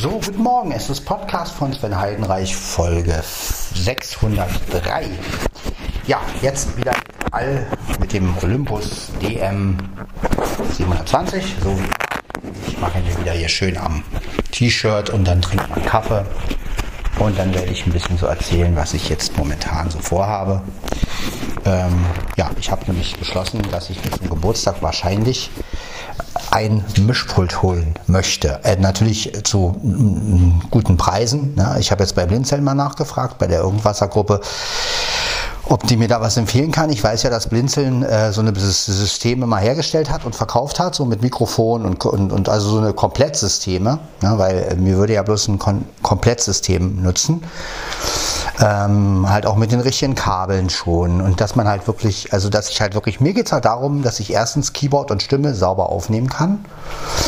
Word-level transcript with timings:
So, 0.00 0.20
guten 0.24 0.44
Morgen. 0.44 0.70
Es 0.70 0.88
ist 0.88 1.00
Podcast 1.00 1.52
von 1.54 1.72
Sven 1.72 1.98
Heidenreich, 1.98 2.54
Folge 2.54 3.20
603. 3.74 5.06
Ja, 6.06 6.20
jetzt 6.40 6.76
wieder 6.76 6.92
all 7.32 7.66
mit 7.98 8.12
dem 8.12 8.32
Olympus 8.40 9.10
DM 9.20 9.76
720. 10.76 11.56
So 11.64 11.76
wie 11.76 12.70
ich 12.70 12.78
mache 12.78 13.00
mir 13.00 13.18
wieder 13.18 13.32
hier 13.32 13.48
schön 13.48 13.76
am 13.76 14.04
T-Shirt 14.52 15.10
und 15.10 15.26
dann 15.26 15.42
trinke 15.42 15.66
ich 15.74 15.84
Kaffee. 15.84 16.24
Und 17.18 17.36
dann 17.36 17.52
werde 17.52 17.72
ich 17.72 17.84
ein 17.84 17.92
bisschen 17.92 18.18
so 18.18 18.26
erzählen, 18.26 18.76
was 18.76 18.94
ich 18.94 19.08
jetzt 19.08 19.36
momentan 19.36 19.90
so 19.90 19.98
vorhabe. 19.98 20.62
Ähm, 21.64 22.06
ja, 22.36 22.52
ich 22.60 22.70
habe 22.70 22.84
nämlich 22.86 23.16
beschlossen, 23.18 23.62
dass 23.72 23.90
ich 23.90 24.04
mir 24.04 24.12
zum 24.12 24.30
Geburtstag 24.30 24.80
wahrscheinlich 24.80 25.50
ein 26.58 26.84
Mischpult 27.06 27.62
holen 27.62 27.94
möchte. 28.08 28.60
Äh, 28.64 28.76
natürlich 28.76 29.32
zu 29.44 29.76
mm, 29.80 30.62
guten 30.70 30.96
Preisen. 30.96 31.54
Ne? 31.54 31.76
Ich 31.78 31.92
habe 31.92 32.02
jetzt 32.02 32.16
bei 32.16 32.26
Blinzeln 32.26 32.64
mal 32.64 32.74
nachgefragt, 32.74 33.38
bei 33.38 33.46
der 33.46 33.60
Irgendwassergruppe, 33.60 34.40
ob 35.66 35.86
die 35.86 35.96
mir 35.96 36.08
da 36.08 36.20
was 36.20 36.36
empfehlen 36.36 36.72
kann. 36.72 36.90
Ich 36.90 37.04
weiß 37.04 37.22
ja, 37.22 37.30
dass 37.30 37.48
Blinzeln 37.48 38.02
äh, 38.02 38.32
so 38.32 38.40
eine 38.40 38.52
Systeme 38.58 39.46
mal 39.46 39.60
hergestellt 39.60 40.10
hat 40.10 40.24
und 40.24 40.34
verkauft 40.34 40.80
hat, 40.80 40.96
so 40.96 41.04
mit 41.04 41.22
Mikrofon 41.22 41.84
und, 41.84 42.04
und, 42.04 42.32
und 42.32 42.48
also 42.48 42.70
so 42.70 42.78
eine 42.78 42.92
Komplettsysteme, 42.92 44.00
ne? 44.20 44.34
weil 44.38 44.58
äh, 44.70 44.74
mir 44.74 44.96
würde 44.96 45.12
ja 45.12 45.22
bloß 45.22 45.48
ein 45.48 45.58
Kon 45.60 45.84
Komplettsystem 46.02 47.00
nutzen. 47.00 47.44
Ähm, 48.60 49.28
halt 49.28 49.46
auch 49.46 49.54
mit 49.54 49.70
den 49.70 49.80
richtigen 49.80 50.16
Kabeln 50.16 50.68
schon 50.68 51.20
und 51.20 51.40
dass 51.40 51.54
man 51.54 51.68
halt 51.68 51.86
wirklich, 51.86 52.32
also 52.32 52.48
dass 52.48 52.68
ich 52.70 52.80
halt 52.80 52.94
wirklich, 52.94 53.20
mir 53.20 53.32
geht 53.32 53.46
es 53.46 53.52
halt 53.52 53.64
darum, 53.64 54.02
dass 54.02 54.18
ich 54.18 54.32
erstens 54.32 54.72
Keyboard 54.72 55.12
und 55.12 55.22
Stimme 55.22 55.54
sauber 55.54 55.90
aufnehmen 55.90 56.28
kann. 56.28 56.64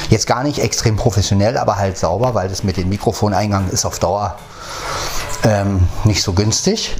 Jetzt 0.08 0.26
gar 0.26 0.42
nicht 0.42 0.58
extrem 0.58 0.96
professionell, 0.96 1.56
aber 1.56 1.76
halt 1.76 1.98
sauber, 1.98 2.34
weil 2.34 2.48
das 2.48 2.64
mit 2.64 2.76
dem 2.76 2.88
Mikrofoneingang 2.88 3.68
ist 3.70 3.84
auf 3.84 4.00
Dauer 4.00 4.36
ähm, 5.44 5.88
nicht 6.04 6.22
so 6.22 6.32
günstig. 6.32 6.96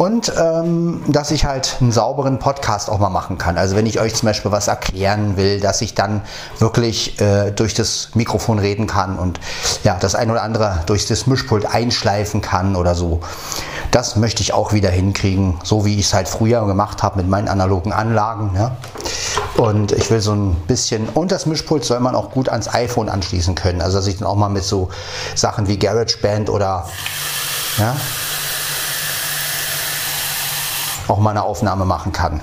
Und 0.00 0.32
ähm, 0.40 1.02
dass 1.08 1.30
ich 1.30 1.44
halt 1.44 1.76
einen 1.78 1.92
sauberen 1.92 2.38
Podcast 2.38 2.88
auch 2.88 2.98
mal 2.98 3.10
machen 3.10 3.36
kann. 3.36 3.58
Also 3.58 3.76
wenn 3.76 3.84
ich 3.84 4.00
euch 4.00 4.14
zum 4.14 4.28
Beispiel 4.28 4.50
was 4.50 4.66
erklären 4.66 5.36
will, 5.36 5.60
dass 5.60 5.82
ich 5.82 5.94
dann 5.94 6.22
wirklich 6.58 7.20
äh, 7.20 7.50
durch 7.50 7.74
das 7.74 8.08
Mikrofon 8.14 8.58
reden 8.58 8.86
kann 8.86 9.18
und 9.18 9.40
ja, 9.84 9.98
das 10.00 10.14
ein 10.14 10.30
oder 10.30 10.42
andere 10.42 10.78
durch 10.86 11.04
das 11.04 11.26
Mischpult 11.26 11.66
einschleifen 11.66 12.40
kann 12.40 12.76
oder 12.76 12.94
so. 12.94 13.20
Das 13.90 14.16
möchte 14.16 14.40
ich 14.40 14.54
auch 14.54 14.72
wieder 14.72 14.88
hinkriegen, 14.88 15.58
so 15.64 15.84
wie 15.84 15.98
ich 15.98 16.06
es 16.06 16.14
halt 16.14 16.28
früher 16.28 16.64
gemacht 16.66 17.02
habe 17.02 17.18
mit 17.18 17.28
meinen 17.28 17.48
analogen 17.48 17.92
Anlagen. 17.92 18.52
Ja. 18.54 18.78
Und 19.58 19.92
ich 19.92 20.10
will 20.10 20.22
so 20.22 20.32
ein 20.32 20.54
bisschen, 20.66 21.10
und 21.10 21.30
das 21.30 21.44
Mischpult 21.44 21.84
soll 21.84 22.00
man 22.00 22.14
auch 22.14 22.30
gut 22.30 22.48
ans 22.48 22.72
iPhone 22.72 23.10
anschließen 23.10 23.54
können. 23.54 23.82
Also 23.82 23.98
dass 23.98 24.06
ich 24.06 24.16
dann 24.16 24.28
auch 24.28 24.36
mal 24.36 24.48
mit 24.48 24.64
so 24.64 24.88
Sachen 25.34 25.68
wie 25.68 25.78
GarageBand 25.78 26.48
oder 26.48 26.86
ja, 27.76 27.94
auch 31.10 31.18
mal 31.18 31.30
eine 31.30 31.42
Aufnahme 31.42 31.84
machen 31.84 32.12
kann. 32.12 32.40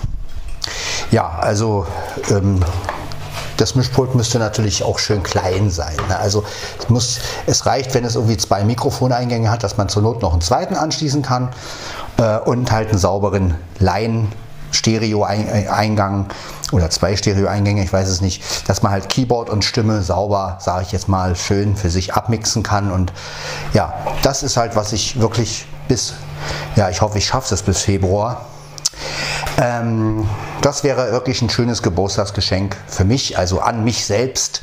Ja, 1.11 1.39
also 1.39 1.87
ähm, 2.29 2.63
das 3.57 3.75
Mischpult 3.75 4.13
müsste 4.13 4.39
natürlich 4.39 4.83
auch 4.83 4.99
schön 4.99 5.23
klein 5.23 5.69
sein. 5.71 5.95
Ne? 6.09 6.17
Also 6.17 6.43
es, 6.79 6.89
muss, 6.89 7.19
es 7.47 7.65
reicht, 7.65 7.93
wenn 7.93 8.05
es 8.05 8.15
irgendwie 8.15 8.37
zwei 8.37 8.63
Mikrofoneingänge 8.63 9.49
hat, 9.49 9.63
dass 9.63 9.77
man 9.77 9.89
zur 9.89 10.03
Not 10.03 10.21
noch 10.21 10.33
einen 10.33 10.41
zweiten 10.41 10.75
anschließen 10.75 11.21
kann 11.23 11.49
äh, 12.17 12.37
und 12.37 12.71
halt 12.71 12.89
einen 12.89 12.99
sauberen 12.99 13.55
Line 13.79 14.27
Stereo-Eingang 14.71 16.25
oder 16.73 16.89
zwei 16.89 17.15
Stereo-Eingänge, 17.15 17.83
ich 17.83 17.93
weiß 17.93 18.09
es 18.09 18.19
nicht, 18.19 18.69
dass 18.69 18.83
man 18.83 18.91
halt 18.91 19.07
Keyboard 19.07 19.49
und 19.49 19.63
Stimme 19.63 20.01
sauber, 20.03 20.57
sage 20.59 20.83
ich 20.83 20.91
jetzt 20.91 21.07
mal, 21.07 21.37
schön 21.37 21.77
für 21.77 21.89
sich 21.89 22.13
abmixen 22.13 22.63
kann. 22.63 22.91
Und 22.91 23.13
ja, 23.73 23.93
das 24.23 24.43
ist 24.43 24.57
halt, 24.57 24.75
was 24.75 24.91
ich 24.91 25.21
wirklich 25.21 25.65
bis, 25.87 26.15
ja, 26.75 26.89
ich 26.89 27.01
hoffe, 27.01 27.17
ich 27.17 27.25
schaffe 27.25 27.55
es 27.55 27.63
bis 27.63 27.81
Februar 27.81 28.45
ähm, 29.61 30.27
das 30.61 30.83
wäre 30.83 31.11
wirklich 31.11 31.41
ein 31.41 31.49
schönes 31.49 31.81
Geburtstagsgeschenk 31.81 32.75
für 32.87 33.05
mich, 33.05 33.37
also 33.37 33.59
an 33.59 33.83
mich 33.83 34.05
selbst, 34.05 34.61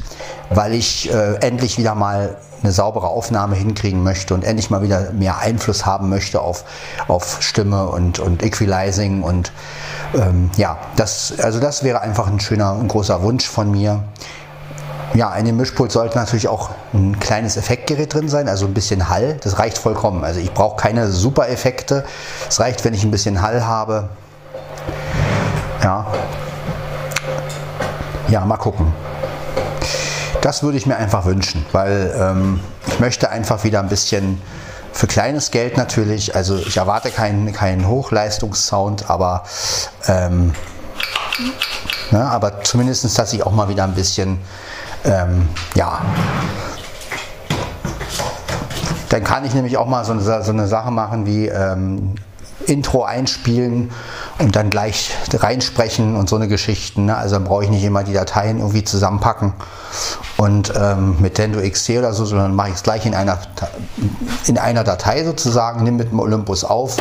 weil 0.51 0.75
ich 0.75 1.13
äh, 1.13 1.35
endlich 1.37 1.79
wieder 1.79 1.95
mal 1.95 2.37
eine 2.63 2.73
saubere 2.73 3.09
Aufnahme 3.09 3.57
hinkriegen 3.57 4.03
möchte 4.03 4.33
und 4.33 4.43
endlich 4.43 4.71
mal 4.71 4.83
wieder 4.83 5.13
mehr 5.13 5.39
Einfluss 5.39 5.85
haben 5.85 6.09
möchte 6.09 6.41
auf, 6.41 6.65
auf 7.09 7.39
Stimme 7.41 7.87
und, 7.89 8.19
und 8.19 8.43
Equalizing 8.43 9.23
und 9.23 9.53
ähm, 10.15 10.51
ja, 10.57 10.79
das, 10.97 11.35
also 11.43 11.61
das 11.61 11.85
wäre 11.85 12.01
einfach 12.01 12.27
ein 12.27 12.41
schöner, 12.41 12.73
ein 12.73 12.89
großer 12.89 13.23
Wunsch 13.23 13.47
von 13.47 13.71
mir. 13.71 14.05
Ja, 15.13 15.33
in 15.37 15.45
dem 15.45 15.57
Mischpult 15.57 15.93
sollte 15.93 16.19
natürlich 16.19 16.49
auch 16.49 16.71
ein 16.93 17.21
kleines 17.21 17.57
Effektgerät 17.57 18.13
drin 18.13 18.29
sein, 18.29 18.49
also 18.49 18.67
ein 18.67 18.75
bisschen 18.75 19.09
Hall. 19.09 19.37
Das 19.43 19.59
reicht 19.61 19.79
vollkommen. 19.79 20.25
Also 20.25 20.41
ich 20.41 20.53
brauche 20.53 20.77
keine 20.77 21.09
super 21.09 21.49
Effekte. 21.49 22.05
Es 22.49 22.59
reicht, 22.59 22.85
wenn 22.85 22.95
ich 22.95 23.05
ein 23.05 23.13
bisschen 23.13 23.41
Hall 23.41 23.65
habe. 23.65 24.09
Ja. 25.85 26.07
Ja, 28.29 28.41
mal 28.47 28.57
gucken. 28.57 28.91
Das 30.41 30.63
würde 30.63 30.79
ich 30.79 30.87
mir 30.87 30.97
einfach 30.97 31.27
wünschen, 31.27 31.67
weil 31.73 32.11
ähm, 32.19 32.61
ich 32.87 33.01
möchte 33.01 33.29
einfach 33.29 33.65
wieder 33.65 33.81
ein 33.81 33.91
bisschen 33.91 34.41
für 34.95 35.07
kleines 35.07 35.51
Geld 35.51 35.77
natürlich, 35.77 36.35
also 36.35 36.57
ich 36.57 36.79
erwarte 36.79 37.11
keinen, 37.11 37.53
keinen 37.53 37.87
Hochleistungssound, 37.87 39.11
aber, 39.11 39.45
ähm, 40.09 40.55
ne, 42.11 42.31
aber 42.31 42.63
zumindest, 42.63 43.19
dass 43.19 43.35
ich 43.35 43.45
auch 43.45 43.53
mal 43.53 43.69
wieder 43.69 43.85
ein 43.85 43.95
bisschen, 43.95 44.39
ähm, 45.05 45.51
ja, 45.75 46.01
dann 49.11 49.23
kann 49.23 49.45
ich 49.45 49.53
nämlich 49.53 49.77
auch 49.77 49.87
mal 49.87 50.07
so 50.07 50.13
eine, 50.13 50.23
so 50.23 50.51
eine 50.51 50.67
Sache 50.67 50.91
machen 50.91 51.27
wie 51.27 51.49
ähm, 51.49 52.15
Intro 52.67 53.05
einspielen 53.05 53.91
und 54.39 54.57
dann 54.57 54.71
gleich 54.71 55.13
reinsprechen 55.33 56.17
und 56.17 56.29
so 56.29 56.37
eine 56.37 56.49
Geschichten. 56.49 57.07
Ne? 57.07 57.17
Also 57.17 57.37
dann 57.37 57.45
brauche 57.45 57.65
ich 57.65 57.71
nicht 57.71 57.85
immer 57.85 58.03
die 58.05 58.13
Dateien 58.13 58.59
irgendwie 58.59 58.85
zusammenpacken 58.85 59.55
und 60.37 60.73
ähm, 60.77 61.17
mit 61.21 61.35
Tendo 61.35 61.61
XT 61.61 61.91
oder 61.91 62.13
so, 62.13 62.25
sondern 62.25 62.55
mache 62.55 62.71
ich 62.71 62.75
es 62.75 62.83
gleich 62.83 63.07
in 63.07 63.15
einer, 63.15 63.39
in 64.47 64.59
einer 64.59 64.85
Datei 64.85 65.25
sozusagen, 65.25 65.85
nehme 65.85 65.99
mit 65.99 66.11
dem 66.11 66.21
Olympus 66.21 66.65
auf. 66.65 66.97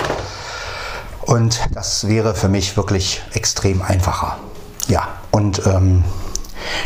Und 1.21 1.59
das 1.73 2.07
wäre 2.07 2.35
für 2.35 2.49
mich 2.49 2.77
wirklich 2.77 3.23
extrem 3.33 3.81
einfacher. 3.81 4.37
Ja, 4.87 5.07
und 5.31 5.65
ähm, 5.65 6.03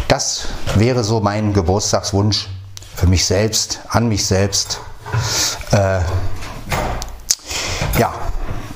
das 0.07 0.47
wäre 0.75 1.03
so 1.03 1.19
mein 1.19 1.53
Geburtstagswunsch 1.53 2.47
für 2.95 3.07
mich 3.07 3.25
selbst, 3.25 3.79
an 3.89 4.07
mich 4.07 4.25
selbst. 4.25 4.79
Äh, 5.71 5.99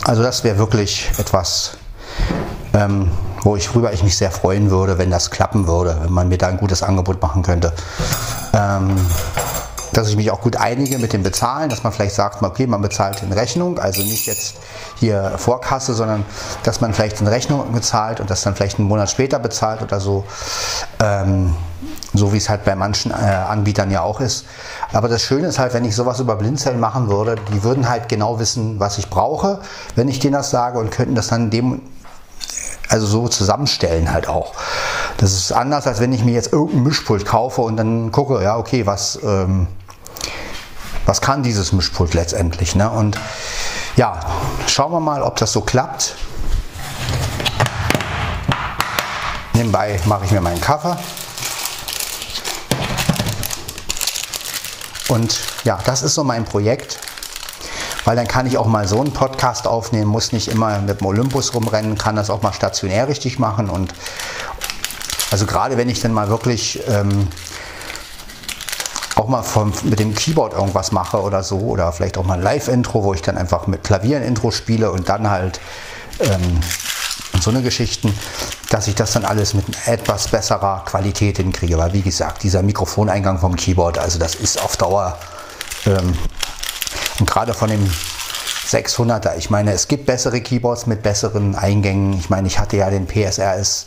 also 0.04 0.24
das 0.24 0.44
wäre 0.44 0.58
wirklich 0.58 1.10
etwas, 1.18 1.78
ähm, 2.74 3.12
wo 3.44 3.56
ich, 3.56 3.70
worüber 3.74 3.94
ich 3.94 4.04
mich 4.04 4.18
sehr 4.18 4.32
freuen 4.32 4.70
würde, 4.70 4.98
wenn 4.98 5.12
das 5.12 5.30
klappen 5.32 5.68
würde, 5.68 5.98
wenn 6.02 6.12
man 6.12 6.30
mir 6.30 6.38
da 6.38 6.48
ein 6.48 6.58
gutes 6.58 6.84
Angebot 6.84 7.22
machen 7.22 7.44
könnte. 7.44 7.74
Ähm, 8.54 8.96
dass 9.94 10.08
ich 10.08 10.16
mich 10.16 10.32
auch 10.32 10.42
gut 10.42 10.56
einige 10.56 11.00
mit 11.00 11.12
dem 11.12 11.22
Bezahlen, 11.22 11.70
dass 11.70 11.84
man 11.84 11.92
vielleicht 11.92 12.16
sagt, 12.16 12.42
okay, 12.42 12.66
man 12.66 12.82
bezahlt 12.82 13.22
in 13.24 13.34
Rechnung, 13.34 13.78
also 13.78 14.02
nicht 14.02 14.26
jetzt 14.26 14.56
hier 14.98 15.34
Vorkasse, 15.38 15.94
sondern 15.94 16.26
dass 16.64 16.80
man 16.80 16.94
vielleicht 16.94 17.20
in 17.20 17.28
Rechnung 17.28 17.72
bezahlt 17.74 18.22
und 18.22 18.30
das 18.30 18.42
dann 18.42 18.56
vielleicht 18.56 18.80
einen 18.80 18.88
Monat 18.88 19.10
später 19.10 19.38
bezahlt 19.40 19.82
oder 19.82 20.00
so. 20.00 20.24
Ähm, 21.00 21.56
so 22.14 22.34
wie 22.34 22.38
es 22.38 22.50
halt 22.50 22.66
bei 22.66 22.76
manchen 22.76 23.12
äh, 23.12 23.14
Anbietern 23.14 23.92
ja 23.92 24.02
auch 24.02 24.20
ist. 24.20 24.46
Aber 24.94 25.08
das 25.08 25.22
Schöne 25.22 25.48
ist 25.48 25.60
halt, 25.60 25.74
wenn 25.74 25.86
ich 25.86 25.96
sowas 25.96 26.20
über 26.20 26.36
Blindzellen 26.36 26.80
machen 26.80 27.10
würde, 27.10 27.36
die 27.54 27.64
würden 27.64 27.90
halt 27.90 28.10
genau 28.10 28.40
wissen, 28.40 28.80
was 28.80 28.98
ich 28.98 29.10
brauche, 29.10 29.60
wenn 29.96 30.08
ich 30.08 30.20
denen 30.20 30.34
das 30.34 30.50
sage 30.50 30.80
und 30.80 30.92
könnten 30.92 31.16
das 31.16 31.28
dann 31.28 31.50
dem, 31.50 31.82
also 32.90 33.06
so 33.08 33.28
zusammenstellen 33.28 34.12
halt 34.12 34.28
auch. 34.28 34.54
Das 35.18 35.34
ist 35.34 35.52
anders, 35.52 35.88
als 35.88 36.00
wenn 36.00 36.12
ich 36.12 36.24
mir 36.24 36.34
jetzt 36.34 36.52
irgendein 36.52 36.84
Mischpult 36.84 37.26
kaufe 37.26 37.62
und 37.62 37.78
dann 37.78 38.12
gucke, 38.12 38.44
ja, 38.44 38.58
okay, 38.58 38.86
was, 38.86 39.20
ähm, 39.24 39.68
was 41.06 41.22
kann 41.22 41.44
dieses 41.44 41.72
Mischpult 41.72 42.14
letztendlich. 42.14 42.76
Ne? 42.76 42.90
Und 42.90 43.18
ja, 43.96 44.20
schauen 44.68 44.92
wir 44.92 45.00
mal, 45.00 45.22
ob 45.22 45.38
das 45.38 45.54
so 45.54 45.62
klappt. 45.62 46.16
Nebenbei 49.54 50.00
mache 50.06 50.26
ich 50.26 50.32
mir 50.32 50.42
meinen 50.42 50.62
Kaffee. 50.62 50.98
Und 55.12 55.42
ja, 55.66 55.78
das 55.86 56.04
ist 56.04 56.16
so 56.16 56.24
mein 56.24 56.46
Projekt, 56.46 56.98
weil 58.06 58.16
dann 58.16 58.30
kann 58.30 58.46
ich 58.46 58.58
auch 58.58 58.66
mal 58.66 58.88
so 58.88 59.02
einen 59.02 59.12
Podcast 59.12 59.68
aufnehmen, 59.68 60.06
muss 60.06 60.32
nicht 60.32 60.48
immer 60.48 60.80
mit 60.80 61.02
dem 61.02 61.06
Olympus 61.06 61.54
rumrennen, 61.54 61.98
kann 61.98 62.16
das 62.16 62.30
auch 62.30 62.42
mal 62.42 62.54
stationär 62.54 63.10
richtig 63.10 63.38
machen. 63.38 63.70
Und 63.70 63.94
also 65.30 65.46
gerade 65.46 65.76
wenn 65.76 65.90
ich 65.90 66.00
dann 66.00 66.14
mal 66.14 66.30
wirklich 66.30 66.82
ähm, 66.88 67.28
auch 69.16 69.28
mal 69.28 69.44
vom, 69.44 69.74
mit 69.84 70.00
dem 70.00 70.16
Keyboard 70.16 70.54
irgendwas 70.54 70.94
mache 70.94 71.22
oder 71.22 71.44
so, 71.44 71.58
oder 71.60 71.92
vielleicht 71.92 72.18
auch 72.18 72.24
mal 72.24 72.36
ein 72.36 72.42
Live-Intro, 72.42 73.04
wo 73.04 73.14
ich 73.14 73.22
dann 73.22 73.38
einfach 73.38 73.68
mit 73.68 73.84
Klavier 73.84 74.16
ein 74.16 74.24
Intro 74.24 74.50
spiele 74.50 74.92
und 74.92 75.10
dann 75.10 75.30
halt 75.30 75.60
ähm, 76.20 76.62
und 77.42 77.44
so 77.44 77.50
eine 77.50 77.64
Geschichten, 77.64 78.14
dass 78.70 78.88
ich 78.88 78.94
das 78.94 79.14
dann 79.14 79.26
alles 79.26 79.56
mit 79.56 79.66
etwas 79.88 80.28
besserer 80.28 80.84
Qualität 80.86 81.38
hinkriege. 81.38 81.76
Weil 81.76 81.92
wie 81.94 82.04
gesagt, 82.04 82.44
dieser 82.44 82.62
Mikrofoneingang 82.62 83.40
vom 83.40 83.56
Keyboard, 83.56 83.98
also 83.98 84.20
das 84.20 84.36
ist 84.36 84.62
auf 84.62 84.78
Dauer 84.78 85.18
ähm, 85.88 86.16
und 87.20 87.28
gerade 87.28 87.56
von 87.56 87.70
dem 87.70 87.90
600er, 88.70 89.38
ich 89.38 89.50
meine, 89.50 89.74
es 89.74 89.88
gibt 89.88 90.06
bessere 90.06 90.40
Keyboards 90.40 90.86
mit 90.86 91.02
besseren 91.02 91.56
Eingängen. 91.56 92.14
Ich 92.14 92.30
meine, 92.30 92.48
ich 92.48 92.60
hatte 92.60 92.78
ja 92.78 92.92
den 92.92 93.08
PSRS 93.08 93.86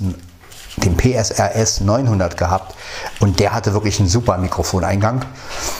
den 0.76 0.96
PSRS 0.96 1.80
900 1.80 2.36
gehabt 2.36 2.74
und 3.20 3.38
der 3.40 3.52
hatte 3.52 3.72
wirklich 3.74 4.00
einen 4.00 4.08
super 4.08 4.38
Mikrofoneingang. 4.38 5.24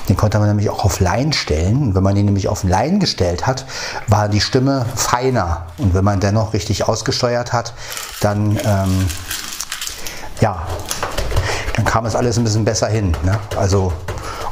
Den 0.08 0.16
konnte 0.16 0.38
man 0.38 0.48
nämlich 0.48 0.70
auch 0.70 0.84
auf 0.84 1.00
Line 1.00 1.32
stellen. 1.32 1.82
Und 1.82 1.94
wenn 1.94 2.02
man 2.02 2.14
den 2.14 2.26
nämlich 2.26 2.48
auf 2.48 2.62
Line 2.62 2.98
gestellt 2.98 3.46
hat, 3.46 3.66
war 4.06 4.28
die 4.28 4.40
Stimme 4.40 4.86
feiner. 4.94 5.66
Und 5.78 5.94
wenn 5.94 6.04
man 6.04 6.20
dennoch 6.20 6.52
richtig 6.52 6.86
ausgesteuert 6.86 7.52
hat, 7.52 7.74
dann 8.20 8.58
ähm, 8.64 9.08
ja, 10.40 10.66
dann 11.76 11.84
kam 11.84 12.06
es 12.06 12.14
alles 12.14 12.38
ein 12.38 12.44
bisschen 12.44 12.64
besser 12.64 12.86
hin. 12.86 13.16
Ne? 13.24 13.38
Also 13.56 13.92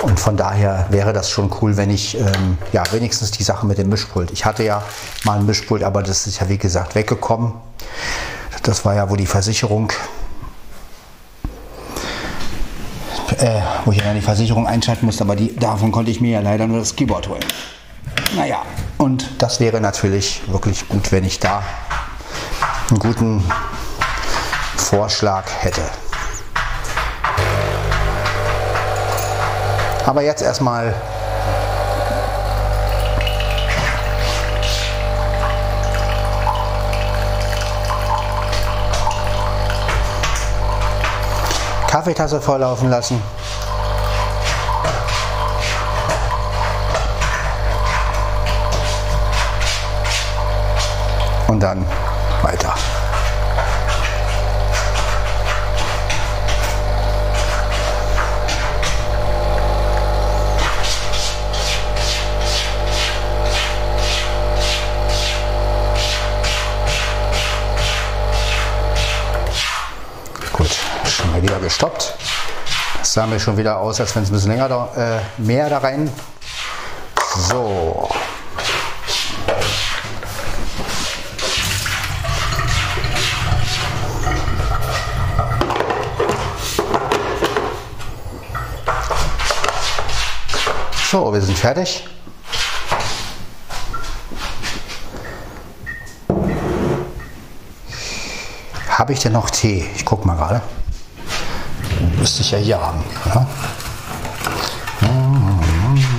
und 0.03 0.19
von 0.19 0.37
daher 0.37 0.87
wäre 0.91 1.13
das 1.13 1.31
schon 1.31 1.53
cool, 1.61 1.77
wenn 1.77 1.89
ich 1.89 2.19
ähm, 2.19 2.59
ja 2.73 2.83
wenigstens 2.91 3.31
die 3.31 3.45
Sache 3.45 3.67
mit 3.67 3.79
dem 3.79 3.89
Mischpult. 3.89 4.33
Ich 4.33 4.45
hatte 4.45 4.65
ja 4.65 4.83
mal 5.25 5.39
ein 5.39 5.47
Mischpult, 5.47 5.85
aber 5.85 6.03
das 6.03 6.27
ist 6.27 6.41
ja 6.41 6.49
wie 6.49 6.59
gesagt 6.59 6.97
weggekommen. 6.97 7.53
Das 8.65 8.85
war 8.85 8.95
ja, 8.95 9.11
wo 9.11 9.17
die 9.17 9.27
Versicherung 9.27 9.93
äh, 13.43 13.61
wo 13.85 13.91
ich 13.91 13.99
ja 13.99 14.15
die 14.15 14.21
Versicherung 14.21 14.69
einschalten 14.69 15.05
musste, 15.05 15.25
aber 15.25 15.35
die, 15.35 15.55
davon 15.57 15.91
konnte 15.91 16.13
ich 16.13 16.21
mir 16.21 16.31
ja 16.31 16.41
leider 16.41 16.69
nur 16.69 16.79
das 16.79 16.95
Keyboard 16.95 17.29
holen. 17.29 17.45
Naja, 18.37 18.63
und 18.99 19.29
das 19.39 19.59
wäre 19.59 19.81
natürlich 19.81 20.43
wirklich 20.47 20.89
gut, 20.89 21.11
wenn 21.11 21.25
ich 21.25 21.41
da 21.41 21.63
einen 22.89 23.01
guten 23.01 23.43
Vorschlag 24.77 25.45
hätte. 25.61 25.83
Aber 30.07 30.23
jetzt 30.23 30.43
erstmal 30.43 30.95
Kaffeetasse 42.03 42.41
volllaufen 42.41 42.91
lassen. 42.91 43.23
Und 51.47 51.61
dann 51.63 51.87
weiter. 52.43 52.72
Gestoppt. 71.83 72.15
Das 72.99 73.13
sah 73.13 73.27
mir 73.27 73.41
schon 73.41 73.57
wieder 73.57 73.79
aus, 73.79 74.01
als 74.01 74.15
wenn 74.15 74.23
es 74.23 74.31
ein 74.31 74.35
bisschen 74.35 74.51
länger 74.53 74.69
da, 74.69 75.21
äh, 75.37 75.43
mehr 75.43 75.69
da 75.69 75.79
rein. 75.79 76.11
So. 77.49 78.09
So, 91.11 91.33
wir 91.33 91.43
sind 91.43 91.59
fertig. 91.59 92.09
Habe 98.89 99.13
ich 99.13 99.19
denn 99.19 99.33
noch 99.33 99.51
Tee? 99.51 99.85
Ich 99.95 100.07
gucke 100.07 100.27
mal 100.27 100.37
gerade. 100.37 100.63
Müsste 102.23 102.43
ich 102.43 102.53
ja 102.53 102.59
hier 102.59 102.81
haben. 102.81 103.03
Ja? 103.25 103.47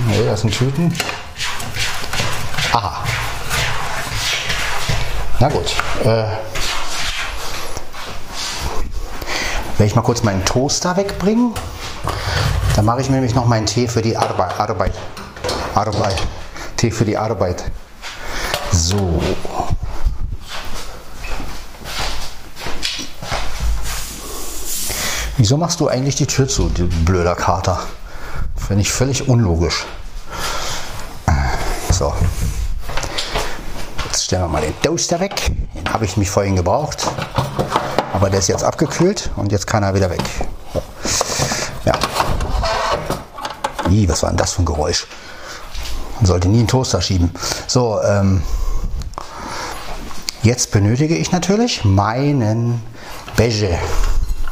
Nee, 0.06 0.26
das 0.26 0.42
sind 0.42 0.52
Tüten. 0.52 0.94
Aha. 2.74 3.02
Na 5.40 5.48
gut. 5.48 5.74
Äh, 6.02 6.04
werde 6.04 6.36
ich 9.86 9.94
mal 9.94 10.02
kurz 10.02 10.22
meinen 10.22 10.44
Toaster 10.44 10.94
wegbringen. 10.98 11.54
Dann 12.76 12.84
mache 12.84 13.00
ich 13.00 13.08
mir 13.08 13.14
nämlich 13.14 13.34
noch 13.34 13.46
meinen 13.46 13.64
Tee 13.64 13.88
für 13.88 14.02
die 14.02 14.14
Arbeit. 14.14 14.60
Arbeit. 14.60 14.94
Arbeit. 15.74 16.22
Tee 16.76 16.90
für 16.90 17.06
die 17.06 17.16
Arbeit. 17.16 17.64
So. 18.72 19.22
Wieso 25.44 25.58
machst 25.58 25.78
du 25.80 25.88
eigentlich 25.88 26.16
die 26.16 26.26
Tür 26.26 26.48
zu, 26.48 26.70
du 26.70 26.88
blöder 27.04 27.34
Kater? 27.34 27.78
Finde 28.56 28.80
ich 28.80 28.90
völlig 28.90 29.28
unlogisch. 29.28 29.84
So. 31.90 32.14
Jetzt 34.06 34.24
stellen 34.24 34.40
wir 34.40 34.48
mal 34.48 34.62
den 34.62 34.72
Toaster 34.80 35.20
weg. 35.20 35.34
Den 35.74 35.92
habe 35.92 36.06
ich 36.06 36.16
mich 36.16 36.30
vorhin 36.30 36.56
gebraucht. 36.56 37.06
Aber 38.14 38.30
der 38.30 38.38
ist 38.38 38.48
jetzt 38.48 38.64
abgekühlt 38.64 39.32
und 39.36 39.52
jetzt 39.52 39.66
kann 39.66 39.82
er 39.82 39.94
wieder 39.94 40.08
weg. 40.08 40.22
Ja. 41.84 41.92
Ih, 43.90 44.08
was 44.08 44.22
war 44.22 44.30
denn 44.30 44.38
das 44.38 44.52
für 44.52 44.62
ein 44.62 44.64
Geräusch? 44.64 45.06
Man 46.16 46.24
sollte 46.24 46.48
nie 46.48 46.60
einen 46.60 46.68
Toaster 46.68 47.02
schieben. 47.02 47.30
So, 47.66 48.00
ähm, 48.00 48.42
jetzt 50.42 50.70
benötige 50.70 51.18
ich 51.18 51.32
natürlich 51.32 51.84
meinen 51.84 52.82
Beige. 53.36 53.78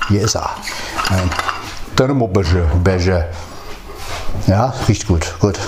Hier 0.08 0.22
ist 0.22 0.34
er. 0.34 0.50
Ein 1.10 1.30
Thermobeige. 1.96 3.28
Ja, 4.46 4.72
riecht 4.88 5.06
gut. 5.06 5.34
Gut. 5.40 5.58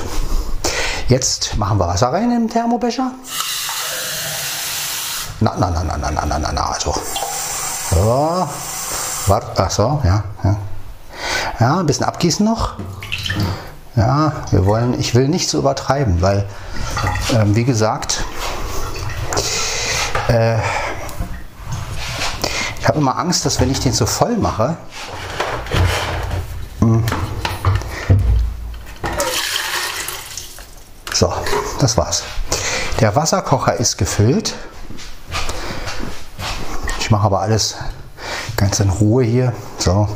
Jetzt 1.08 1.56
machen 1.56 1.78
wir 1.78 1.86
Wasser 1.86 2.12
rein 2.12 2.31
im 2.31 2.48
Thermobecher. 2.48 3.12
Na, 5.40 5.54
na, 5.58 5.70
na, 5.70 5.82
na, 5.84 5.96
na, 5.96 6.10
na, 6.10 6.38
na, 6.38 6.52
na, 6.52 6.70
also. 6.70 6.94
So. 7.90 8.48
Wart, 9.26 9.58
ach 9.58 9.70
so, 9.70 10.00
ja, 10.04 10.25
ja. 10.42 10.56
Ja, 11.60 11.78
ein 11.78 11.86
bisschen 11.86 12.04
abgießen 12.04 12.44
noch. 12.44 12.75
Ja, 13.96 14.32
wir 14.50 14.66
wollen, 14.66 14.98
ich 14.98 15.14
will 15.14 15.28
nicht 15.28 15.48
so 15.48 15.58
übertreiben, 15.58 16.20
weil, 16.20 16.44
ähm, 17.32 17.55
wie 17.55 17.64
gesagt, 17.64 18.24
äh, 20.29 20.56
habe 22.94 23.03
immer 23.03 23.19
Angst, 23.19 23.44
dass 23.44 23.60
wenn 23.60 23.70
ich 23.72 23.81
den 23.81 23.93
zu 23.93 24.06
voll 24.06 24.36
mache, 24.36 24.77
hm. 26.79 27.03
so, 31.13 31.32
das 31.81 31.96
war's. 31.96 32.22
Der 33.01 33.17
Wasserkocher 33.17 33.74
ist 33.74 33.98
gefüllt. 33.98 34.55
Ich 37.01 37.10
mache 37.10 37.27
aber 37.27 37.41
alles 37.41 37.74
ganz 38.56 38.79
in 38.79 38.91
Ruhe 38.91 39.24
hier. 39.24 39.53
So. 39.79 40.08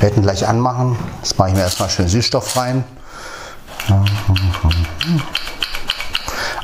Wir 0.00 0.08
hätten 0.08 0.22
gleich 0.22 0.46
anmachen. 0.48 0.98
Jetzt 1.22 1.38
mache 1.38 1.50
ich 1.50 1.54
mir 1.54 1.60
erstmal 1.60 1.88
schön 1.88 2.08
Süßstoff 2.08 2.56
rein. 2.56 2.82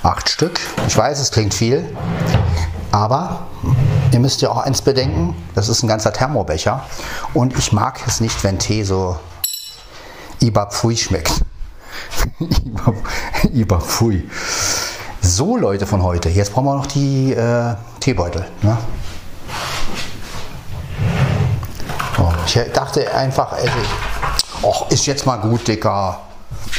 Acht 0.03 0.31
Stück. 0.31 0.59
Ich 0.89 0.97
weiß, 0.97 1.21
es 1.21 1.31
klingt 1.31 1.55
viel, 1.55 1.97
aber 2.93 3.47
ihr 4.13 4.21
müsst 4.21 4.43
ja 4.43 4.51
auch 4.51 4.59
eins 4.59 4.83
bedenken, 4.83 5.35
das 5.55 5.69
ist 5.69 5.83
ein 5.83 5.89
ganzer 5.89 6.13
Thermobecher 6.13 6.83
und 7.35 7.57
ich 7.59 7.73
mag 7.73 8.01
es 8.07 8.21
nicht, 8.21 8.43
wenn 8.45 8.59
Tee 8.59 8.83
so 8.83 9.17
Ibapfui 10.41 10.97
schmeckt. 10.97 11.45
Ibapfui. 13.53 14.29
So 15.21 15.57
Leute 15.57 15.87
von 15.87 16.03
heute, 16.03 16.31
jetzt 16.31 16.53
brauchen 16.53 16.67
wir 16.67 16.77
noch 16.77 16.87
die 16.87 17.33
äh, 17.33 17.75
Teebeutel. 18.01 18.47
Ne? 18.63 18.77
Oh, 22.19 22.33
ich 22.47 22.59
dachte 22.73 23.15
einfach, 23.15 23.53
ey, 23.59 23.69
oh, 24.63 24.87
ist 24.89 25.07
jetzt 25.07 25.27
mal 25.27 25.37
gut, 25.37 25.69
Dicker. 25.69 26.21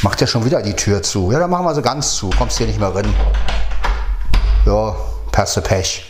Macht 0.01 0.19
ja 0.21 0.27
schon 0.27 0.43
wieder 0.43 0.61
die 0.61 0.75
Tür 0.75 1.03
zu. 1.03 1.31
Ja, 1.31 1.39
dann 1.39 1.49
machen 1.49 1.65
wir 1.65 1.75
sie 1.75 1.81
ganz 1.81 2.15
zu. 2.15 2.29
Kommst 2.31 2.57
hier 2.57 2.67
nicht 2.67 2.79
mehr 2.79 2.93
rein. 2.93 3.13
Ja, 4.65 4.95
Perste 5.31 5.61
Pech. 5.61 6.05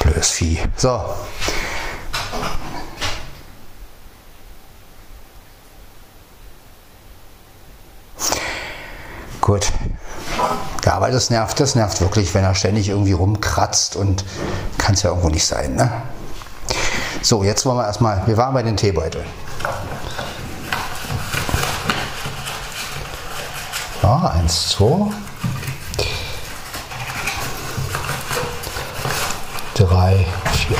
Blödes 0.00 0.30
Vieh. 0.30 0.58
So. 0.76 1.00
Gut. 9.40 9.72
Ja, 10.84 11.00
weil 11.00 11.12
das 11.12 11.30
nervt, 11.30 11.58
das 11.60 11.74
nervt 11.74 12.00
wirklich, 12.00 12.34
wenn 12.34 12.44
er 12.44 12.54
ständig 12.54 12.88
irgendwie 12.88 13.12
rumkratzt 13.12 13.96
und 13.96 14.24
kann 14.78 14.94
es 14.94 15.02
ja 15.02 15.10
irgendwo 15.10 15.28
nicht 15.28 15.46
sein. 15.46 15.74
Ne? 15.76 15.90
So, 17.22 17.44
jetzt 17.44 17.64
wollen 17.64 17.76
wir 17.76 17.86
erstmal, 17.86 18.26
wir 18.26 18.36
waren 18.36 18.52
bei 18.54 18.62
den 18.62 18.76
Teebeuteln. 18.76 19.26
Ja, 24.02 24.32
eins, 24.34 24.70
zwei. 24.70 25.12
Drei, 30.02 30.26
vier. 30.50 30.76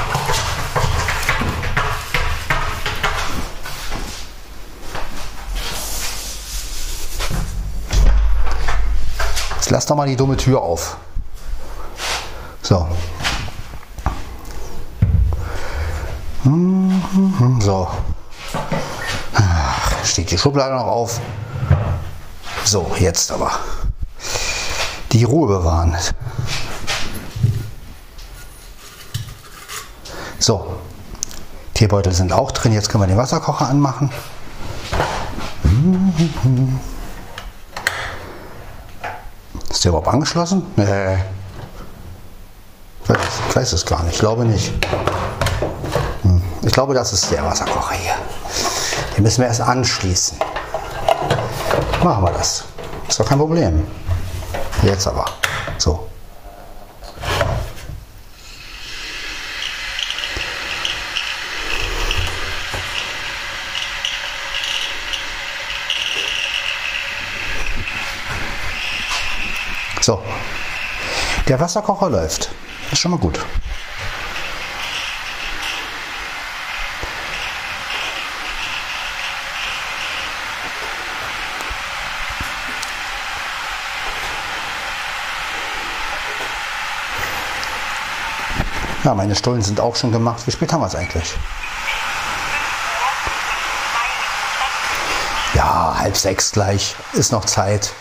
Jetzt 9.54 9.70
lass 9.70 9.86
doch 9.86 9.94
mal 9.94 10.08
die 10.08 10.16
dumme 10.16 10.36
Tür 10.36 10.60
auf. 10.60 10.96
So. 12.62 12.88
So. 17.60 17.88
Ach, 19.34 20.04
steht 20.04 20.32
die 20.32 20.38
Schublade 20.38 20.74
noch 20.74 20.86
auf. 20.86 21.20
So, 22.64 22.90
jetzt 22.98 23.30
aber. 23.30 23.52
Die 25.12 25.22
Ruhe 25.22 25.46
bewahren. 25.46 25.96
So. 30.42 30.66
Teebeutel 31.72 32.12
sind 32.12 32.32
auch 32.32 32.50
drin. 32.50 32.72
Jetzt 32.72 32.88
können 32.88 33.04
wir 33.04 33.06
den 33.06 33.16
Wasserkocher 33.16 33.68
anmachen. 33.68 34.10
Ist 39.70 39.84
der 39.84 39.90
überhaupt 39.90 40.08
angeschlossen? 40.08 40.66
Nee. 40.74 41.18
Ich 43.48 43.56
weiß, 43.56 43.72
es 43.72 43.86
gar 43.86 44.02
nicht. 44.02 44.14
Ich 44.14 44.20
glaube 44.20 44.44
nicht. 44.44 44.72
Hm. 46.22 46.42
Ich 46.62 46.72
glaube, 46.72 46.94
das 46.94 47.12
ist 47.12 47.30
der 47.30 47.44
Wasserkocher 47.44 47.94
hier. 47.94 48.14
Den 49.16 49.22
müssen 49.22 49.42
wir 49.42 49.46
erst 49.46 49.60
anschließen. 49.60 50.38
Machen 52.02 52.24
wir 52.24 52.32
das. 52.32 52.64
Ist 53.08 53.20
doch 53.20 53.26
kein 53.26 53.38
Problem. 53.38 53.86
Jetzt 54.82 55.06
aber. 55.06 55.26
So. 55.78 56.08
So. 70.02 70.20
Der 71.48 71.60
Wasserkocher 71.60 72.08
läuft. 72.08 72.50
Ist 72.90 73.00
schon 73.00 73.10
mal 73.10 73.18
gut. 73.18 73.38
Ja, 89.04 89.14
meine 89.14 89.34
Stullen 89.34 89.62
sind 89.62 89.80
auch 89.80 89.96
schon 89.96 90.12
gemacht. 90.12 90.46
Wie 90.46 90.52
spät 90.52 90.72
haben 90.72 90.80
wir 90.80 90.86
es 90.86 90.94
eigentlich? 90.94 91.34
Ja, 95.54 95.96
halb 95.98 96.16
sechs 96.16 96.52
gleich. 96.52 96.94
Ist 97.12 97.32
noch 97.32 97.44
Zeit. 97.44 97.92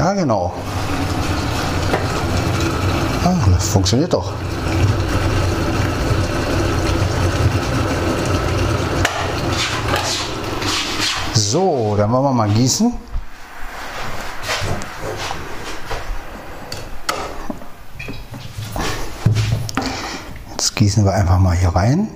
Ja, 0.00 0.14
genau. 0.14 0.50
Ah, 3.22 3.34
das 3.52 3.70
funktioniert 3.90 4.12
doch. 4.12 4.32
So, 11.34 11.96
dann 11.96 12.12
wollen 12.12 12.22
wir 12.22 12.32
mal 12.32 12.48
gießen. 12.50 12.92
Jetzt 20.50 20.76
gießen 20.76 21.04
wir 21.04 21.12
einfach 21.12 21.40
mal 21.40 21.56
hier 21.56 21.70
rein. 21.70 22.08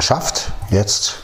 Geschafft. 0.00 0.50
Jetzt 0.70 1.16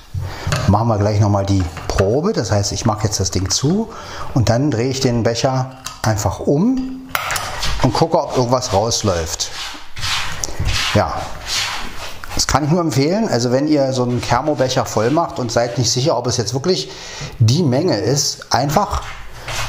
machen 0.69 0.89
wir 0.89 0.99
gleich 0.99 1.19
nochmal 1.19 1.47
die 1.47 1.63
Probe. 1.89 2.35
Das 2.35 2.53
heißt, 2.53 2.73
ich 2.73 2.85
mache 2.85 3.05
jetzt 3.05 3.19
das 3.19 3.31
Ding 3.31 3.49
zu 3.49 3.89
und 4.35 4.51
dann 4.51 4.71
drehe 4.71 4.91
ich 4.91 5.01
den 5.01 5.23
Becher 5.23 5.79
einfach 6.03 6.41
um 6.41 7.09
und 7.83 7.95
gucke, 7.95 8.21
ob 8.23 8.37
irgendwas 8.37 8.75
rausläuft. 8.75 9.51
Ja, 10.93 11.15
das 12.35 12.47
kann 12.47 12.65
ich 12.65 12.71
nur 12.71 12.83
empfehlen. 12.83 13.29
Also 13.31 13.51
wenn 13.51 13.67
ihr 13.67 13.95
so 13.95 14.03
einen 14.03 14.21
Thermobecher 14.21 14.85
voll 14.85 15.11
macht 15.11 15.39
und 15.39 15.51
seid 15.51 15.79
nicht 15.79 15.91
sicher, 15.91 16.19
ob 16.19 16.27
es 16.27 16.37
jetzt 16.37 16.53
wirklich 16.53 16.91
die 17.39 17.63
Menge 17.63 17.97
ist, 17.97 18.53
einfach, 18.53 19.05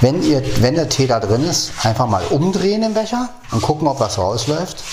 wenn, 0.01 0.21
ihr, 0.21 0.43
wenn 0.61 0.75
der 0.75 0.89
Tee 0.89 1.07
da 1.07 1.21
drin 1.21 1.47
ist, 1.47 1.71
einfach 1.83 2.07
mal 2.07 2.23
umdrehen 2.29 2.83
im 2.83 2.93
Becher 2.93 3.29
und 3.51 3.61
gucken, 3.61 3.87
ob 3.87 4.01
was 4.01 4.17
rausläuft. 4.17 4.83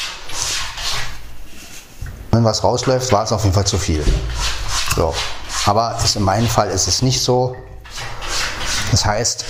Wenn 2.34 2.42
was 2.42 2.64
rausläuft, 2.64 3.12
war 3.12 3.22
es 3.22 3.30
auf 3.30 3.44
jeden 3.44 3.54
Fall 3.54 3.64
zu 3.64 3.78
viel. 3.78 4.04
So. 4.96 5.14
Aber 5.66 5.96
ist 6.02 6.16
in 6.16 6.24
meinem 6.24 6.48
Fall 6.48 6.68
ist 6.68 6.88
es 6.88 7.00
nicht 7.00 7.22
so. 7.22 7.54
Das 8.90 9.06
heißt, 9.06 9.44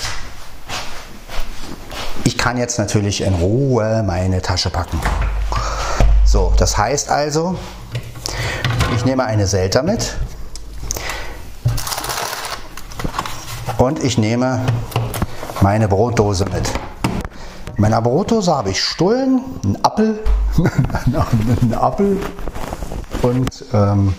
ich 2.25 2.37
kann 2.37 2.59
jetzt 2.59 2.79
natürlich 2.79 3.23
in 3.23 3.33
Ruhe 3.37 4.03
meine 4.03 4.43
Tasche 4.43 4.69
packen. 4.69 5.01
So, 6.27 6.53
das 6.59 6.77
heißt 6.77 7.09
also, 7.09 7.57
ich 8.95 9.07
nehme 9.07 9.25
eine 9.25 9.47
Selter 9.47 9.83
mit 9.83 10.17
und 13.79 14.05
ich 14.05 14.19
nehme 14.19 14.61
meine 15.63 15.89
Brotdose 15.89 16.45
mit. 16.45 16.71
In 17.77 17.81
meiner 17.81 18.03
Brotdose 18.03 18.55
habe 18.55 18.71
ich 18.71 18.85
Stullen, 18.85 19.41
einen 19.65 19.83
Apfel, 19.83 20.23
einen 21.63 21.75
Apfel 21.75 22.19
und 23.25 23.65
ähm, 23.73 24.15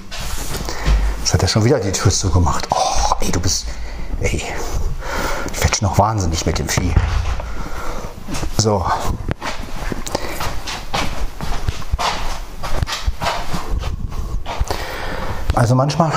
jetzt 1.20 1.34
hat 1.34 1.42
er 1.44 1.48
schon 1.48 1.64
wieder 1.64 1.80
die 1.80 1.92
Tür 1.92 2.12
zugemacht. 2.12 2.68
Oh, 2.72 3.14
ey, 3.22 3.32
du 3.32 3.40
bist. 3.40 3.68
Ey, 4.20 4.44
ich 5.54 5.62
werde 5.62 5.78
noch 5.82 6.00
wahnsinnig 6.00 6.44
mit 6.46 6.58
dem 6.58 6.68
Vieh. 6.68 6.94
So. 8.58 8.84
Also 15.54 15.76
manchmal, 15.76 16.12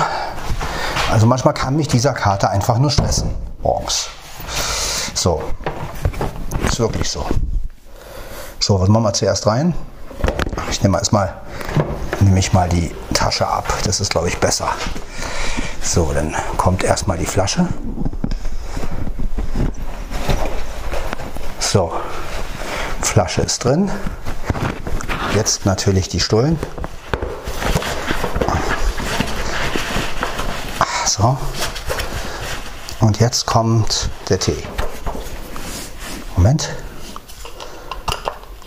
also 1.11 1.27
manchmal 1.27 1.53
kann 1.53 1.75
mich 1.75 1.87
dieser 1.87 2.13
Kater 2.13 2.49
einfach 2.49 2.79
nur 2.79 2.89
stressen. 2.89 3.35
Morgens. 3.61 4.07
So. 5.13 5.43
Ist 6.65 6.79
wirklich 6.79 7.09
so. 7.09 7.23
So, 8.59 8.81
was 8.81 8.89
machen 8.89 9.03
wir 9.03 9.13
zuerst 9.13 9.45
rein? 9.45 9.75
Ich 10.71 10.81
nehme 10.81 10.97
erstmal 10.97 11.35
nehme 12.21 12.39
ich 12.39 12.53
mal 12.53 12.69
die 12.69 12.93
Tasche 13.13 13.47
ab. 13.47 13.73
Das 13.83 13.99
ist, 13.99 14.11
glaube 14.11 14.27
ich, 14.27 14.37
besser. 14.37 14.69
So, 15.81 16.11
dann 16.13 16.35
kommt 16.57 16.83
erstmal 16.83 17.17
die 17.17 17.25
Flasche. 17.25 17.67
So, 21.59 21.93
Flasche 23.01 23.41
ist 23.41 23.63
drin. 23.63 23.91
Jetzt 25.35 25.65
natürlich 25.65 26.09
die 26.09 26.19
Stullen. 26.19 26.59
So. 31.05 31.37
Und 32.99 33.19
jetzt 33.19 33.45
kommt 33.45 34.09
der 34.29 34.39
Tee. 34.39 34.63
Moment. 36.35 36.69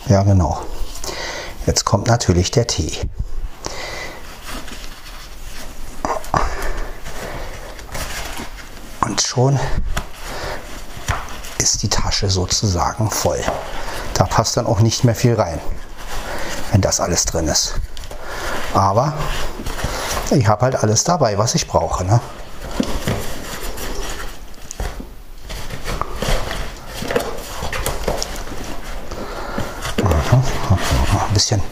Ja, 0.07 0.23
genau. 0.23 0.61
Jetzt 1.67 1.85
kommt 1.85 2.09
natürlich 2.09 2.51
der 2.51 2.67
Tee. 2.67 2.93
Schon 9.33 9.59
ist 11.57 11.83
die 11.83 11.89
Tasche 11.89 12.29
sozusagen 12.29 13.11
voll. 13.11 13.43
Da 14.13 14.25
passt 14.25 14.59
dann 14.59 14.67
auch 14.67 14.81
nicht 14.81 15.05
mehr 15.05 15.15
viel 15.15 15.35
rein, 15.35 15.59
wenn 16.71 16.83
das 16.83 17.01
alles 17.01 17.25
drin 17.25 17.49
ist. 17.49 17.77
Aber 18.75 19.15
ich 20.33 20.47
habe 20.47 20.67
halt 20.67 20.77
alles 20.77 21.05
dabei, 21.05 21.39
was 21.39 21.55
ich 21.55 21.67
brauche. 21.67 22.05
Ne? 22.05 22.21
Ein 31.11 31.33
bisschen, 31.33 31.63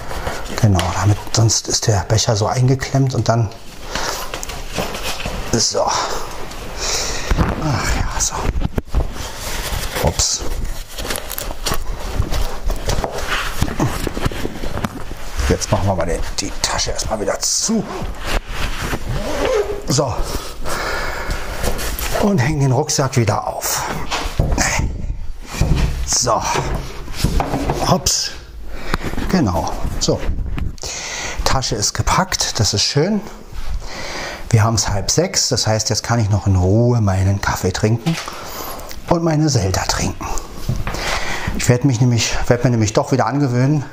genau, 0.62 0.81
damit 0.95 1.19
sonst 1.37 1.69
ist 1.69 1.87
der 1.88 2.07
Becher 2.09 2.37
so 2.37 2.47
eingeklemmt 2.47 3.14
und 3.14 3.29
dann 3.29 3.50
so. 5.52 5.85
Ach 7.62 7.97
ja, 7.97 8.21
so. 8.21 8.35
Ups. 10.07 10.40
Machen 15.71 15.87
wir 15.87 15.95
mal 15.95 16.19
die 16.41 16.50
Tasche 16.62 16.91
erstmal 16.91 17.21
wieder 17.21 17.39
zu. 17.39 17.85
So. 19.87 20.12
Und 22.23 22.39
hängen 22.39 22.61
den 22.61 22.73
Rucksack 22.73 23.17
wieder 23.17 23.47
auf. 23.47 23.83
So. 26.07 26.43
Hops. 27.89 28.33
Genau. 29.31 29.73
So. 30.00 30.21
Tasche 31.45 31.77
ist 31.77 31.95
gepackt. 31.95 32.59
Das 32.59 32.75
ist 32.75 32.83
schön. 32.83 33.21
Wir 34.50 34.65
haben 34.65 34.75
es 34.75 34.89
halb 34.89 35.11
sechs. 35.11 35.49
Das 35.49 35.69
heißt, 35.69 35.89
jetzt 35.89 36.03
kann 36.03 36.19
ich 36.19 36.31
noch 36.31 36.49
in 36.49 36.57
Ruhe 36.57 37.00
meinen 37.00 37.41
Kaffee 37.41 37.73
trinken 37.73 38.17
und 39.09 39.23
meine 39.23 39.49
Selter 39.49 39.85
trinken. 39.87 40.27
Ich 41.57 41.69
werde 41.69 41.87
mich 41.87 42.00
nämlich, 42.00 42.37
werde 42.49 42.65
mir 42.65 42.71
nämlich 42.71 42.93
doch 42.93 43.12
wieder 43.12 43.27
angewöhnen, 43.27 43.85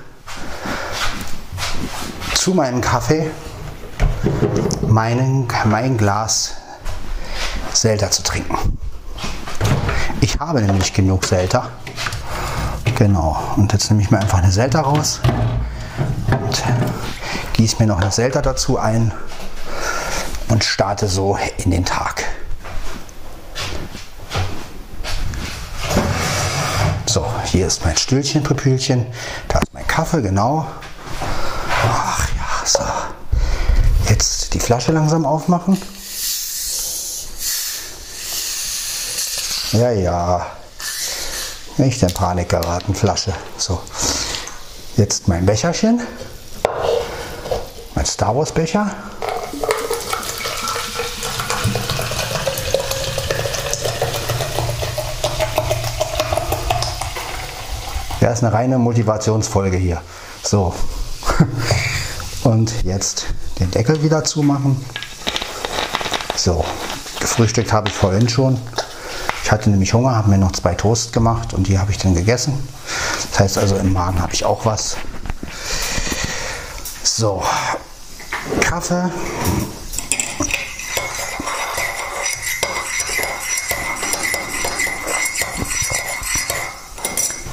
zu 2.48 2.54
meinem 2.54 2.80
Kaffee 2.80 3.30
meinen, 4.88 5.50
mein 5.66 5.98
Glas 5.98 6.54
Selter 7.74 8.10
zu 8.10 8.24
trinken. 8.24 8.78
Ich 10.22 10.40
habe 10.40 10.62
nämlich 10.62 10.94
genug 10.94 11.26
Selter. 11.26 11.70
Genau. 12.96 13.38
Und 13.58 13.74
jetzt 13.74 13.92
nehme 13.92 14.02
ich 14.02 14.12
mir 14.12 14.20
einfach 14.20 14.38
eine 14.38 14.54
Selter 14.54 14.80
raus 14.80 15.20
und 16.32 16.64
gieße 17.52 17.76
mir 17.80 17.88
noch 17.88 18.00
eine 18.00 18.14
Selter 18.14 18.42
dazu 18.42 18.78
ein 18.78 19.12
und 20.48 20.64
starte 20.64 21.10
so 21.10 21.38
in 21.58 21.72
den 21.72 21.84
Tag. 21.84 22.24
So, 27.08 27.26
hier 27.44 27.68
ist 27.68 27.84
mein 27.84 27.98
Stühlchen, 27.98 28.42
Püpülchen. 28.42 29.06
Da 29.50 29.60
ist 29.60 29.74
mein 29.74 29.86
Kaffee, 29.86 30.22
genau. 30.22 30.66
Ach 31.90 32.28
ja, 32.36 32.66
so. 32.66 32.84
Jetzt 34.10 34.54
die 34.54 34.57
Flasche 34.68 34.92
langsam 34.92 35.26
aufmachen. 35.26 35.82
Ja, 39.72 39.92
ja. 39.92 40.46
Nicht 41.78 42.04
in 42.04 42.14
Panik 42.14 42.50
geraten, 42.50 42.94
Flasche. 42.94 43.32
So. 43.58 43.80
Jetzt 44.98 45.30
mein 45.30 45.46
Becherchen. 45.46 46.02
Mein 47.96 48.06
Star 48.06 48.36
Wars 48.36 48.52
Becher. 48.52 48.92
Ja, 58.20 58.32
ist 58.34 58.44
eine 58.44 58.52
reine 58.52 58.78
Motivationsfolge 58.78 59.78
hier. 59.78 60.02
So. 60.44 60.76
Und 62.44 62.84
jetzt 62.84 63.28
den 63.60 63.72
Deckel 63.72 64.02
wieder 64.04 64.24
zumachen. 64.24 64.84
So, 66.36 66.64
gefrühstückt 67.20 67.74
habe 67.74 67.90
ich 67.90 67.96
vorhin 67.96 68.30
schon. 68.30 68.60
Ich 69.44 69.52
hatte 69.52 69.70
nämlich 69.70 69.94
Hunger, 69.94 70.16
habe 70.16 70.30
mir 70.30 70.38
noch 70.38 70.52
zwei 70.52 70.76
Toast 70.76 71.14
gemacht 71.14 71.54
und 71.54 71.68
die 71.68 71.80
habe 71.80 71.92
ich 71.92 71.98
dann 71.98 72.14
gegessen. 72.14 72.68
Das 73.32 73.40
heißt 73.40 73.58
also, 73.58 73.78
im 73.78 73.94
Magen 73.94 74.22
habe 74.22 74.34
ich 74.34 74.46
auch 74.46 74.66
was. 74.66 74.98
So, 77.04 77.44
Kaffee. 78.60 79.10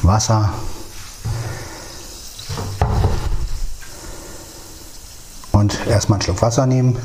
Wasser. 0.02 0.52
Und 5.64 5.86
erstmal 5.86 6.18
einen 6.18 6.22
Schluck 6.24 6.42
Wasser 6.42 6.66
nehmen. 6.66 6.98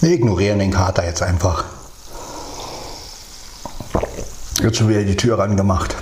Wir 0.00 0.12
ignorieren 0.12 0.60
den 0.60 0.70
Kater 0.70 1.04
jetzt 1.04 1.20
einfach. 1.20 1.83
Jetzt 4.64 4.78
schon 4.78 4.88
wieder 4.88 5.02
die 5.02 5.14
Tür 5.14 5.38
rangemacht. 5.38 5.94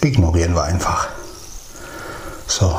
Ignorieren 0.00 0.54
wir 0.54 0.64
einfach. 0.64 1.08
So. 2.48 2.76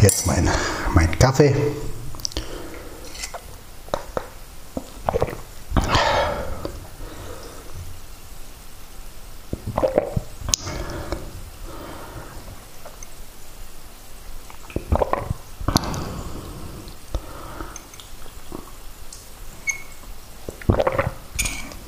Jetzt 0.00 0.26
mein, 0.26 0.50
mein 0.96 1.16
Kaffee. 1.20 1.54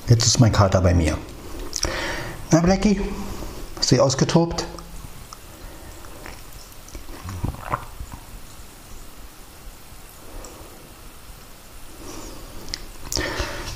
Jetzt 0.08 0.25
ist 0.36 0.40
mein 0.40 0.52
Kater 0.52 0.82
bei 0.82 0.92
mir. 0.92 1.16
Na, 2.50 2.60
Blackie? 2.60 3.00
Hast 3.78 3.90
du 3.90 4.02
ausgetobt? 4.02 4.66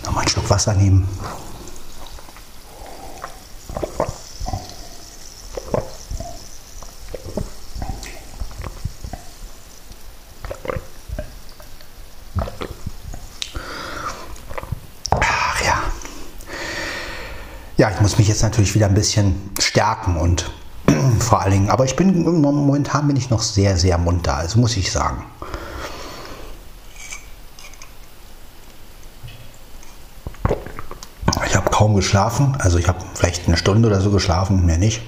Nochmal 0.04 0.20
einen 0.20 0.28
Schluck 0.28 0.50
Wasser 0.50 0.74
nehmen. 0.74 1.08
Ja, 17.80 17.90
ich 17.90 17.98
muss 18.02 18.18
mich 18.18 18.28
jetzt 18.28 18.42
natürlich 18.42 18.74
wieder 18.74 18.88
ein 18.88 18.94
bisschen 18.94 19.52
stärken 19.58 20.18
und 20.18 20.50
vor 21.18 21.40
allen 21.40 21.52
Dingen, 21.52 21.70
aber 21.70 21.86
ich 21.86 21.96
bin 21.96 22.24
momentan 22.42 23.06
bin 23.06 23.16
ich 23.16 23.30
noch 23.30 23.40
sehr, 23.40 23.78
sehr 23.78 23.96
munter, 23.96 24.36
also 24.36 24.60
muss 24.60 24.76
ich 24.76 24.92
sagen. 24.92 25.24
Ich 31.46 31.56
habe 31.56 31.70
kaum 31.70 31.94
geschlafen, 31.94 32.54
also 32.58 32.76
ich 32.76 32.86
habe 32.86 32.98
vielleicht 33.14 33.46
eine 33.46 33.56
Stunde 33.56 33.88
oder 33.88 34.02
so 34.02 34.10
geschlafen, 34.10 34.66
mehr 34.66 34.76
nicht. 34.76 35.00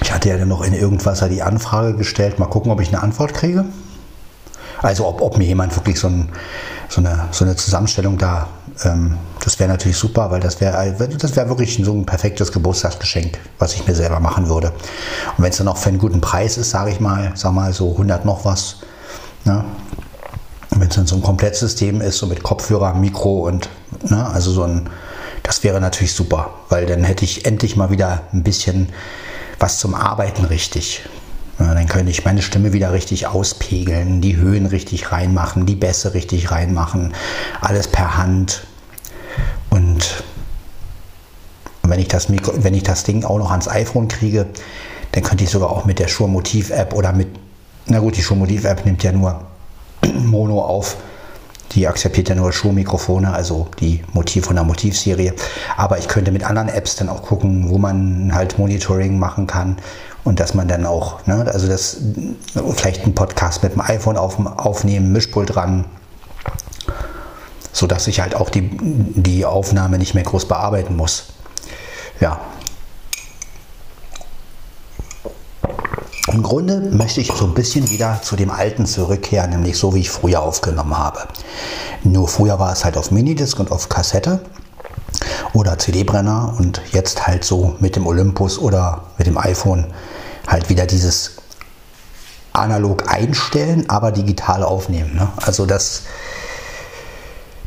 Ich 0.00 0.14
hatte 0.14 0.30
ja 0.30 0.38
dann 0.38 0.48
noch 0.48 0.62
in 0.62 0.72
irgendwas 0.72 1.22
die 1.28 1.42
Anfrage 1.42 1.94
gestellt, 1.94 2.38
mal 2.38 2.46
gucken, 2.46 2.72
ob 2.72 2.80
ich 2.80 2.88
eine 2.88 3.02
Antwort 3.02 3.34
kriege. 3.34 3.66
Also 4.80 5.06
ob, 5.06 5.20
ob 5.20 5.36
mir 5.36 5.44
jemand 5.44 5.76
wirklich 5.76 6.00
so, 6.00 6.08
ein, 6.08 6.30
so, 6.88 7.02
eine, 7.02 7.28
so 7.32 7.44
eine 7.44 7.56
Zusammenstellung 7.56 8.16
da, 8.16 8.48
ähm, 8.82 9.18
das 9.46 9.60
wäre 9.60 9.70
natürlich 9.70 9.96
super, 9.96 10.32
weil 10.32 10.40
das 10.40 10.60
wäre 10.60 10.92
das 11.20 11.36
wär 11.36 11.48
wirklich 11.48 11.80
so 11.80 11.92
ein 11.92 12.04
perfektes 12.04 12.50
Geburtstagsgeschenk, 12.50 13.38
was 13.60 13.74
ich 13.74 13.86
mir 13.86 13.94
selber 13.94 14.18
machen 14.18 14.48
würde. 14.48 14.72
Und 15.36 15.44
wenn 15.44 15.50
es 15.50 15.58
dann 15.58 15.68
auch 15.68 15.76
für 15.76 15.90
einen 15.90 15.98
guten 15.98 16.20
Preis 16.20 16.58
ist, 16.58 16.70
sage 16.70 16.90
ich 16.90 16.98
mal, 16.98 17.30
sag 17.36 17.52
mal 17.52 17.72
so 17.72 17.92
100 17.92 18.24
noch 18.24 18.44
was, 18.44 18.78
ne? 19.44 19.64
wenn 20.70 20.88
es 20.88 20.96
dann 20.96 21.06
so 21.06 21.14
ein 21.14 21.22
Komplettsystem 21.22 22.00
ist, 22.00 22.18
so 22.18 22.26
mit 22.26 22.42
Kopfhörer, 22.42 22.94
Mikro 22.94 23.46
und, 23.46 23.68
ne, 24.10 24.26
also 24.26 24.50
so 24.50 24.64
ein, 24.64 24.90
das 25.44 25.62
wäre 25.62 25.80
natürlich 25.80 26.12
super, 26.12 26.50
weil 26.68 26.86
dann 26.86 27.04
hätte 27.04 27.24
ich 27.24 27.46
endlich 27.46 27.76
mal 27.76 27.90
wieder 27.90 28.22
ein 28.32 28.42
bisschen 28.42 28.88
was 29.60 29.78
zum 29.78 29.94
Arbeiten 29.94 30.44
richtig. 30.44 31.02
Ja, 31.60 31.72
dann 31.72 31.86
könnte 31.86 32.10
ich 32.10 32.24
meine 32.24 32.42
Stimme 32.42 32.72
wieder 32.72 32.92
richtig 32.92 33.28
auspegeln, 33.28 34.20
die 34.20 34.38
Höhen 34.38 34.66
richtig 34.66 35.12
reinmachen, 35.12 35.66
die 35.66 35.76
Bässe 35.76 36.14
richtig 36.14 36.50
reinmachen, 36.50 37.14
alles 37.60 37.86
per 37.86 38.16
Hand. 38.16 38.66
Und 39.76 40.24
wenn 41.90 42.00
ich 42.00 42.08
das, 42.08 42.28
Mikro, 42.28 42.52
wenn 42.56 42.74
ich 42.74 42.82
das 42.82 43.04
Ding 43.04 43.24
auch 43.24 43.38
noch 43.38 43.50
ans 43.50 43.68
iPhone 43.68 44.08
kriege, 44.08 44.46
dann 45.12 45.22
könnte 45.22 45.44
ich 45.44 45.50
sogar 45.50 45.70
auch 45.70 45.84
mit 45.84 45.98
der 45.98 46.08
Shure 46.08 46.28
Motiv 46.28 46.70
App 46.70 46.92
oder 46.94 47.12
mit, 47.12 47.28
na 47.86 47.98
gut, 47.98 48.16
die 48.16 48.22
Shure 48.22 48.38
Motiv 48.38 48.64
App 48.64 48.84
nimmt 48.84 49.02
ja 49.02 49.12
nur 49.12 49.42
Mono 50.24 50.60
auf. 50.60 50.96
Die 51.72 51.88
akzeptiert 51.88 52.28
ja 52.28 52.34
nur 52.34 52.52
Shure-Mikrofone, 52.52 53.32
also 53.32 53.66
die 53.80 54.02
Motiv 54.12 54.46
von 54.46 54.54
der 54.54 54.64
Motivserie. 54.64 55.34
Aber 55.76 55.98
ich 55.98 56.08
könnte 56.08 56.30
mit 56.30 56.44
anderen 56.44 56.68
Apps 56.68 56.96
dann 56.96 57.08
auch 57.08 57.22
gucken, 57.22 57.68
wo 57.68 57.76
man 57.76 58.32
halt 58.34 58.58
Monitoring 58.58 59.18
machen 59.18 59.46
kann 59.46 59.76
und 60.24 60.40
dass 60.40 60.54
man 60.54 60.68
dann 60.68 60.86
auch, 60.86 61.26
ne, 61.26 61.44
also 61.52 61.66
das 61.68 61.98
vielleicht 62.76 63.02
einen 63.02 63.14
Podcast 63.14 63.62
mit 63.62 63.74
dem 63.74 63.80
iPhone 63.80 64.16
auf, 64.16 64.38
aufnehmen, 64.58 65.12
Mischpult 65.12 65.54
dran, 65.54 65.84
sodass 67.72 68.06
ich 68.06 68.20
halt 68.20 68.34
auch 68.34 68.48
die, 68.48 68.70
die 68.72 69.44
Aufnahme 69.44 69.98
nicht 69.98 70.14
mehr 70.14 70.24
groß 70.24 70.46
bearbeiten 70.48 70.96
muss. 70.96 71.26
Ja. 72.20 72.40
Im 76.32 76.42
Grunde 76.42 76.80
möchte 76.80 77.20
ich 77.20 77.32
so 77.32 77.44
ein 77.44 77.54
bisschen 77.54 77.88
wieder 77.90 78.20
zu 78.22 78.36
dem 78.36 78.50
Alten 78.50 78.84
zurückkehren, 78.86 79.50
nämlich 79.50 79.78
so 79.78 79.94
wie 79.94 80.00
ich 80.00 80.10
früher 80.10 80.42
aufgenommen 80.42 80.96
habe. 80.98 81.20
Nur 82.02 82.28
früher 82.28 82.58
war 82.58 82.72
es 82.72 82.84
halt 82.84 82.96
auf 82.96 83.10
Minidisc 83.10 83.58
und 83.58 83.70
auf 83.70 83.88
Kassette 83.88 84.40
oder 85.52 85.78
CD-Brenner 85.78 86.54
und 86.58 86.82
jetzt 86.92 87.26
halt 87.26 87.44
so 87.44 87.76
mit 87.80 87.96
dem 87.96 88.06
Olympus 88.06 88.58
oder 88.58 89.04
mit 89.18 89.26
dem 89.26 89.38
iPhone 89.38 89.86
halt 90.46 90.68
wieder 90.68 90.86
dieses 90.86 91.36
analog 92.52 93.12
einstellen, 93.12 93.88
aber 93.88 94.12
digital 94.12 94.62
aufnehmen. 94.62 95.14
Ne? 95.14 95.28
Also 95.36 95.66
das, 95.66 96.02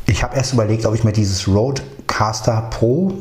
ich 0.06 0.24
habe 0.24 0.36
erst 0.36 0.54
überlegt, 0.54 0.86
ob 0.86 0.96
ich 0.96 1.04
mir 1.04 1.14
dieses 1.14 1.48
Rodecaster 1.48 2.68
Pro 2.70 3.14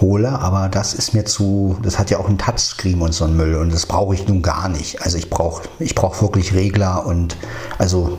hole, 0.00 0.28
aber 0.28 0.68
das 0.68 0.94
ist 0.94 1.14
mir 1.14 1.24
zu, 1.24 1.78
das 1.82 1.98
hat 1.98 2.10
ja 2.10 2.18
auch 2.18 2.28
ein 2.28 2.38
Touchscreen 2.38 3.00
und 3.00 3.12
so 3.12 3.24
ein 3.24 3.36
Müll 3.36 3.56
und 3.56 3.72
das 3.72 3.86
brauche 3.86 4.14
ich 4.14 4.26
nun 4.26 4.42
gar 4.42 4.68
nicht. 4.68 5.02
Also 5.02 5.18
ich 5.18 5.30
brauche 5.30 5.62
ich 5.78 5.94
brauch 5.94 6.20
wirklich 6.22 6.54
Regler 6.54 7.06
und 7.06 7.36
also 7.78 8.18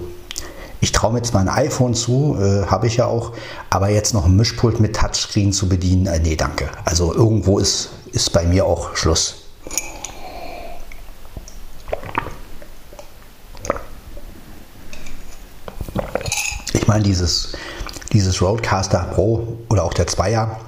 ich 0.81 0.91
traue 0.91 1.13
mir 1.13 1.21
zwar 1.23 1.41
ein 1.41 1.49
iPhone 1.49 1.93
zu, 1.93 2.37
äh, 2.39 2.65
habe 2.67 2.87
ich 2.87 2.97
ja 2.97 3.07
auch, 3.07 3.33
aber 3.69 3.89
jetzt 3.89 4.13
noch 4.13 4.25
ein 4.25 4.35
Mischpult 4.35 4.79
mit 4.79 4.95
Touchscreen 4.95 5.51
zu 5.51 5.67
bedienen, 5.67 6.05
äh, 6.05 6.19
nee, 6.19 6.35
danke. 6.35 6.69
Also 6.83 7.13
irgendwo 7.13 7.59
ist, 7.59 7.89
ist 8.11 8.31
bei 8.33 8.45
mir 8.45 8.65
auch 8.65 8.95
Schluss. 8.95 9.45
Ich 16.73 16.87
meine, 16.87 17.03
dieses, 17.03 17.53
dieses 18.13 18.41
Roadcaster 18.41 19.07
Pro 19.13 19.57
oder 19.69 19.83
auch 19.83 19.93
der 19.93 20.05
Zweier, 20.05 20.59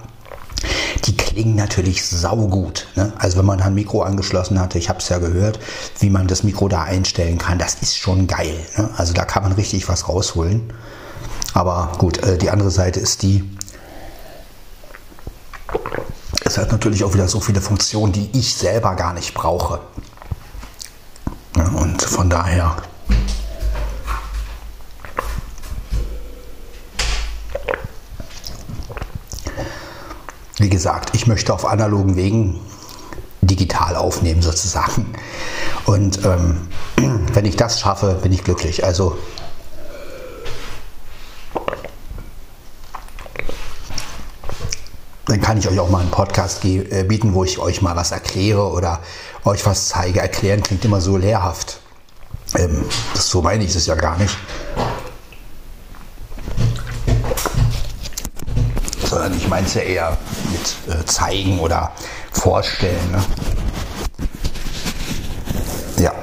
die 1.05 1.15
klingen 1.15 1.55
natürlich 1.55 2.05
saugut. 2.05 2.87
Ne? 2.95 3.13
Also 3.17 3.37
wenn 3.37 3.45
man 3.45 3.61
ein 3.61 3.73
Mikro 3.73 4.01
angeschlossen 4.01 4.59
hatte, 4.59 4.77
ich 4.77 4.89
habe 4.89 4.99
es 4.99 5.09
ja 5.09 5.19
gehört, 5.19 5.59
wie 5.99 6.09
man 6.09 6.27
das 6.27 6.43
Mikro 6.43 6.67
da 6.67 6.83
einstellen 6.83 7.37
kann, 7.37 7.59
das 7.59 7.75
ist 7.75 7.97
schon 7.97 8.27
geil. 8.27 8.55
Ne? 8.77 8.89
Also 8.97 9.13
da 9.13 9.25
kann 9.25 9.43
man 9.43 9.51
richtig 9.53 9.87
was 9.89 10.09
rausholen. 10.09 10.73
Aber 11.53 11.91
gut, 11.97 12.17
äh, 12.23 12.37
die 12.37 12.49
andere 12.49 12.71
Seite 12.71 12.99
ist 12.99 13.21
die, 13.21 13.43
es 16.43 16.57
hat 16.57 16.71
natürlich 16.71 17.03
auch 17.03 17.13
wieder 17.13 17.27
so 17.27 17.39
viele 17.39 17.61
Funktionen, 17.61 18.13
die 18.13 18.29
ich 18.33 18.55
selber 18.55 18.95
gar 18.95 19.13
nicht 19.13 19.33
brauche. 19.33 19.79
Ja, 21.55 21.67
und 21.69 22.01
von 22.01 22.29
daher 22.29 22.77
wie 30.57 30.69
gesagt, 30.69 31.11
ich 31.13 31.27
möchte 31.27 31.53
auf 31.53 31.65
analogen 31.65 32.15
Wegen 32.15 32.59
digital 33.41 33.95
aufnehmen 33.95 34.41
sozusagen. 34.41 35.13
Und 35.85 36.25
ähm, 36.25 36.67
wenn 37.33 37.45
ich 37.45 37.55
das 37.55 37.79
schaffe, 37.79 38.19
bin 38.21 38.31
ich 38.31 38.43
glücklich. 38.43 38.83
Also 38.83 39.17
dann 45.25 45.41
kann 45.41 45.57
ich 45.57 45.67
euch 45.67 45.79
auch 45.79 45.89
mal 45.89 46.01
einen 46.01 46.11
Podcast 46.11 46.63
äh, 46.65 47.03
bieten, 47.03 47.33
wo 47.33 47.43
ich 47.43 47.59
euch 47.59 47.81
mal 47.81 47.95
was 47.95 48.11
erkläre 48.11 48.71
oder 48.71 49.01
euch 49.45 49.65
was 49.65 49.89
zeige. 49.89 50.21
Erklären 50.21 50.63
klingt 50.63 50.83
immer 50.85 51.01
so 51.01 51.17
lehrhaft. 51.17 51.81
Ähm, 52.55 52.85
das, 53.13 53.29
so 53.29 53.41
meine 53.41 53.63
ich 53.63 53.75
es 53.75 53.85
ja 53.85 53.95
gar 53.95 54.17
nicht. 54.17 54.37
Sondern 59.27 59.41
ich 59.41 59.49
meine 59.49 59.67
es 59.67 59.73
ja 59.73 59.81
eher 59.81 60.17
mit 60.49 60.95
äh, 60.95 61.05
zeigen 61.05 61.59
oder 61.59 61.91
vorstellen. 62.31 63.11
Ne? 63.11 63.21
Ja. 65.97 66.13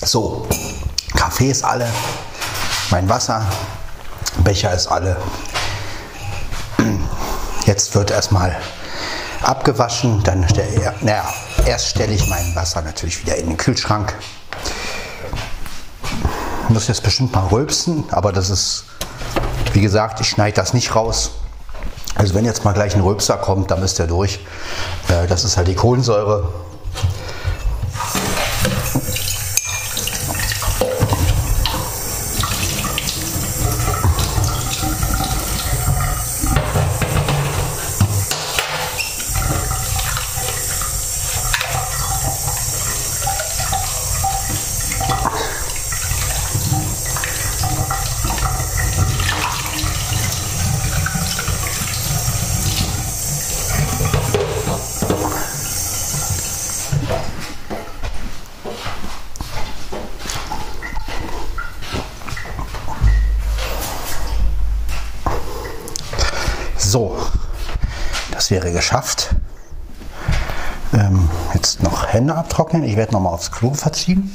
So, 0.00 0.48
Kaffee 1.14 1.50
ist 1.50 1.62
alle, 1.62 1.88
mein 2.90 3.08
Wasser, 3.08 3.46
Becher 4.38 4.74
ist 4.74 4.88
alle. 4.88 5.16
Jetzt 7.66 7.94
wird 7.94 8.10
erstmal 8.10 8.56
abgewaschen, 9.42 10.24
dann 10.24 10.48
stelle 10.48 10.92
naja, 11.02 11.32
erst 11.66 11.90
stelle 11.90 12.14
ich 12.14 12.28
mein 12.28 12.56
Wasser 12.56 12.82
natürlich 12.82 13.22
wieder 13.22 13.36
in 13.36 13.46
den 13.46 13.56
Kühlschrank 13.56 14.12
muss 16.68 16.88
jetzt 16.88 17.02
bestimmt 17.02 17.32
mal 17.32 17.46
rülpsen, 17.46 18.04
aber 18.10 18.32
das 18.32 18.50
ist, 18.50 18.84
wie 19.72 19.80
gesagt, 19.80 20.20
ich 20.20 20.28
schneide 20.28 20.56
das 20.56 20.74
nicht 20.74 20.94
raus. 20.94 21.30
Also 22.14 22.34
wenn 22.34 22.44
jetzt 22.44 22.64
mal 22.64 22.72
gleich 22.72 22.94
ein 22.94 23.02
Rülpser 23.02 23.36
kommt, 23.36 23.70
dann 23.70 23.82
ist 23.82 23.98
der 23.98 24.06
durch. 24.06 24.40
Äh, 25.08 25.26
das 25.26 25.44
ist 25.44 25.56
halt 25.56 25.68
die 25.68 25.74
Kohlensäure. 25.74 26.48
So, 66.78 67.16
das 68.30 68.45
wäre 68.56 68.72
geschafft. 68.72 69.34
Ähm, 70.94 71.28
jetzt 71.52 71.82
noch 71.82 72.06
Hände 72.06 72.34
abtrocknen. 72.34 72.84
Ich 72.84 72.96
werde 72.96 73.12
noch 73.12 73.20
mal 73.20 73.28
aufs 73.28 73.52
Klo 73.52 73.74
verziehen 73.74 74.34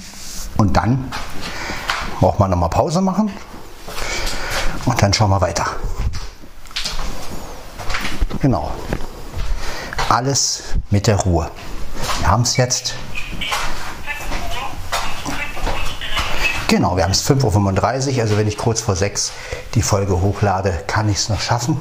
und 0.58 0.78
dann 0.78 1.12
braucht 2.20 2.40
man 2.40 2.52
noch 2.52 2.58
mal 2.58 2.68
Pause 2.68 3.02
machen. 3.02 3.32
Und 4.86 5.02
dann 5.02 5.12
schauen 5.12 5.32
wir 5.32 5.42
weiter. 5.42 5.66
Genau. 8.40 8.70
Alles 10.10 10.64
mit 10.92 11.08
der 11.08 11.16
Ruhe. 11.16 11.50
Wir 12.20 12.28
haben 12.28 12.44
es 12.44 12.58
jetzt. 12.58 12.94
Genau, 16.68 16.96
wir 16.96 17.06
haben 17.06 17.12
es 17.12 17.28
5.35 17.28 18.16
Uhr, 18.16 18.22
also 18.22 18.38
wenn 18.38 18.48
ich 18.48 18.58
kurz 18.58 18.82
vor 18.82 18.96
6 18.96 19.32
die 19.74 19.82
Folge 19.82 20.22
hochlade, 20.22 20.84
kann 20.86 21.10
ich 21.10 21.18
es 21.18 21.30
noch 21.30 21.42
schaffen. 21.42 21.80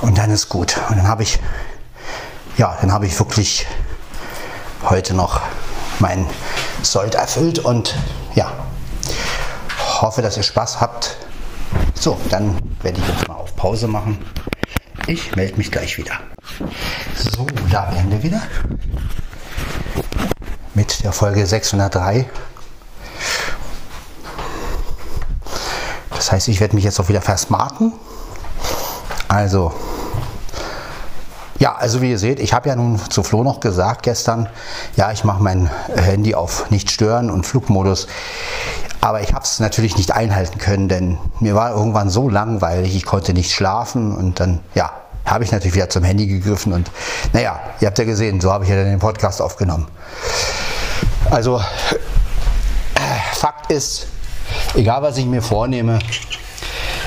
Und 0.00 0.18
dann 0.18 0.30
ist 0.30 0.48
gut. 0.48 0.76
Und 0.88 0.96
dann 0.98 1.08
habe 1.08 1.22
ich, 1.22 1.38
ja, 2.56 2.76
dann 2.80 2.92
habe 2.92 3.06
ich 3.06 3.18
wirklich 3.18 3.66
heute 4.82 5.14
noch 5.14 5.40
mein 5.98 6.26
Sold 6.82 7.14
erfüllt 7.14 7.58
und 7.58 7.94
ja, 8.34 8.52
hoffe, 10.00 10.22
dass 10.22 10.36
ihr 10.36 10.42
Spaß 10.42 10.80
habt. 10.80 11.16
So, 11.94 12.18
dann 12.30 12.58
werde 12.82 13.00
ich 13.00 13.08
jetzt 13.08 13.28
mal 13.28 13.34
auf 13.34 13.56
Pause 13.56 13.88
machen. 13.88 14.24
Ich 15.06 15.34
melde 15.34 15.56
mich 15.56 15.70
gleich 15.70 15.98
wieder. 15.98 16.14
So, 17.16 17.46
da 17.70 17.92
wären 17.92 18.10
wir 18.10 18.22
wieder 18.22 18.42
mit 20.74 21.02
der 21.02 21.12
Folge 21.12 21.44
603. 21.44 22.28
Das 26.10 26.30
heißt, 26.30 26.48
ich 26.48 26.60
werde 26.60 26.74
mich 26.76 26.84
jetzt 26.84 27.00
auch 27.00 27.08
wieder 27.08 27.22
versmarten. 27.22 27.92
Also, 29.28 29.72
ja, 31.58 31.74
also 31.74 32.02
wie 32.02 32.10
ihr 32.10 32.18
seht, 32.18 32.40
ich 32.40 32.52
habe 32.52 32.68
ja 32.68 32.76
nun 32.76 32.98
zu 33.10 33.22
Flo 33.22 33.42
noch 33.42 33.60
gesagt 33.60 34.02
gestern, 34.02 34.48
ja, 34.96 35.10
ich 35.12 35.24
mache 35.24 35.42
mein 35.42 35.70
Handy 35.94 36.34
auf 36.34 36.70
nicht 36.70 36.90
stören 36.90 37.30
und 37.30 37.46
Flugmodus. 37.46 38.06
Aber 39.00 39.22
ich 39.22 39.32
habe 39.32 39.44
es 39.44 39.60
natürlich 39.60 39.96
nicht 39.96 40.12
einhalten 40.12 40.58
können, 40.58 40.88
denn 40.88 41.18
mir 41.40 41.54
war 41.54 41.72
irgendwann 41.72 42.10
so 42.10 42.28
langweilig, 42.28 42.96
ich 42.96 43.04
konnte 43.04 43.32
nicht 43.32 43.52
schlafen 43.52 44.14
und 44.16 44.40
dann, 44.40 44.60
ja, 44.74 44.90
habe 45.24 45.44
ich 45.44 45.52
natürlich 45.52 45.74
wieder 45.74 45.88
zum 45.88 46.04
Handy 46.04 46.26
gegriffen 46.26 46.72
und 46.72 46.90
naja, 47.32 47.60
ihr 47.80 47.86
habt 47.86 47.98
ja 47.98 48.04
gesehen, 48.04 48.40
so 48.40 48.52
habe 48.52 48.64
ich 48.64 48.70
ja 48.70 48.76
dann 48.76 48.86
den 48.86 48.98
Podcast 48.98 49.42
aufgenommen. 49.42 49.86
Also, 51.30 51.60
Fakt 53.34 53.70
ist, 53.70 54.06
egal 54.74 55.02
was 55.02 55.16
ich 55.16 55.26
mir 55.26 55.42
vornehme, 55.42 55.98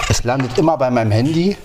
es 0.09 0.23
landet 0.23 0.57
immer 0.57 0.77
bei 0.77 0.89
meinem 0.89 1.11
Handy. 1.11 1.57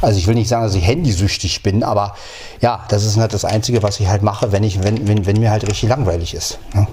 Also 0.00 0.18
ich 0.18 0.26
will 0.26 0.34
nicht 0.34 0.48
sagen, 0.48 0.64
dass 0.64 0.74
ich 0.74 0.84
handysüchtig 0.86 1.62
bin, 1.62 1.84
aber 1.84 2.16
ja, 2.60 2.84
das 2.88 3.04
ist 3.04 3.16
halt 3.16 3.32
das 3.32 3.44
Einzige, 3.44 3.82
was 3.82 4.00
ich 4.00 4.08
halt 4.08 4.22
mache, 4.22 4.50
wenn, 4.50 4.64
ich, 4.64 4.82
wenn, 4.82 5.06
wenn, 5.06 5.26
wenn 5.26 5.38
mir 5.38 5.50
halt 5.50 5.68
richtig 5.68 5.88
langweilig 5.88 6.34
ist. 6.34 6.58
Ne? 6.74 6.86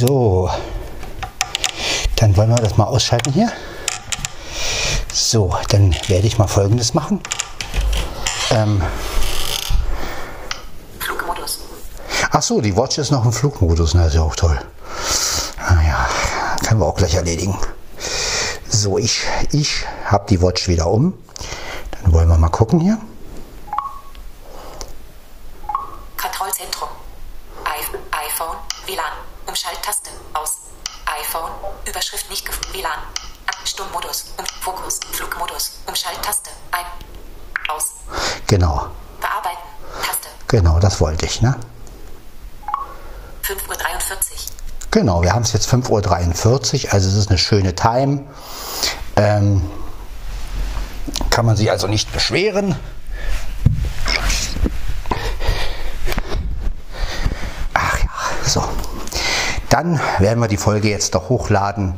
So, 0.00 0.50
dann 2.16 2.34
wollen 2.34 2.48
wir 2.48 2.56
das 2.56 2.78
mal 2.78 2.84
ausschalten 2.84 3.32
hier. 3.32 3.52
So, 5.12 5.54
dann 5.68 5.94
werde 6.06 6.26
ich 6.26 6.38
mal 6.38 6.46
Folgendes 6.46 6.94
machen. 6.94 7.20
Ähm, 8.50 8.80
Flugmodus. 10.98 11.60
Ach 12.40 12.42
so, 12.42 12.62
die 12.62 12.74
Watch 12.74 12.96
ist 12.96 13.10
noch 13.10 13.26
im 13.26 13.34
Flugmodus. 13.34 13.92
Na, 13.92 14.06
ist 14.06 14.14
ja 14.14 14.22
auch 14.22 14.34
toll. 14.34 14.58
Naja, 15.58 16.08
können 16.66 16.80
wir 16.80 16.86
auch 16.86 16.94
gleich 16.94 17.12
erledigen. 17.12 17.54
So, 18.66 18.96
ich, 18.96 19.26
ich 19.52 19.84
habe 20.06 20.24
die 20.26 20.40
Watch 20.40 20.66
wieder 20.66 20.86
um. 20.86 21.12
Dann 21.90 22.14
wollen 22.14 22.30
wir 22.30 22.38
mal 22.38 22.48
gucken 22.48 22.80
hier. 22.80 22.98
Kontrollzentrum. 26.16 26.88
iPhone, 27.66 28.56
WLAN. 28.86 29.12
Umschalttaste. 29.46 30.08
Aus. 30.32 30.60
iPhone. 31.20 31.50
Überschrift 31.86 32.30
nicht 32.30 32.46
gefunden. 32.46 32.72
WLAN. 32.72 33.00
Stummmodus. 33.66 34.32
Um 34.38 34.46
Fokus. 34.62 34.98
Flugmodus. 35.12 35.80
Umschalttaste. 35.86 36.48
Ein. 36.70 36.86
Aus. 37.68 37.96
Genau. 38.46 38.86
Bearbeiten. 39.20 39.68
Taste. 40.02 40.28
Genau, 40.48 40.78
das 40.78 41.02
wollte 41.02 41.26
ich, 41.26 41.42
ne? 41.42 41.60
5.43 43.50 43.66
Uhr. 43.68 43.80
Genau, 44.90 45.22
wir 45.22 45.32
haben 45.32 45.42
es 45.42 45.52
jetzt 45.52 45.72
5.43 45.72 46.86
Uhr, 46.86 46.92
also 46.92 47.08
es 47.08 47.14
ist 47.14 47.28
eine 47.28 47.38
schöne 47.38 47.74
Time. 47.74 48.24
Ähm, 49.16 49.62
kann 51.30 51.46
man 51.46 51.56
sich 51.56 51.70
also 51.70 51.86
nicht 51.86 52.12
beschweren. 52.12 52.74
Ach 57.72 57.98
ja, 57.98 58.10
so. 58.44 58.64
Dann 59.68 60.00
werden 60.18 60.40
wir 60.40 60.48
die 60.48 60.56
Folge 60.56 60.88
jetzt 60.88 61.14
doch 61.14 61.28
hochladen 61.28 61.94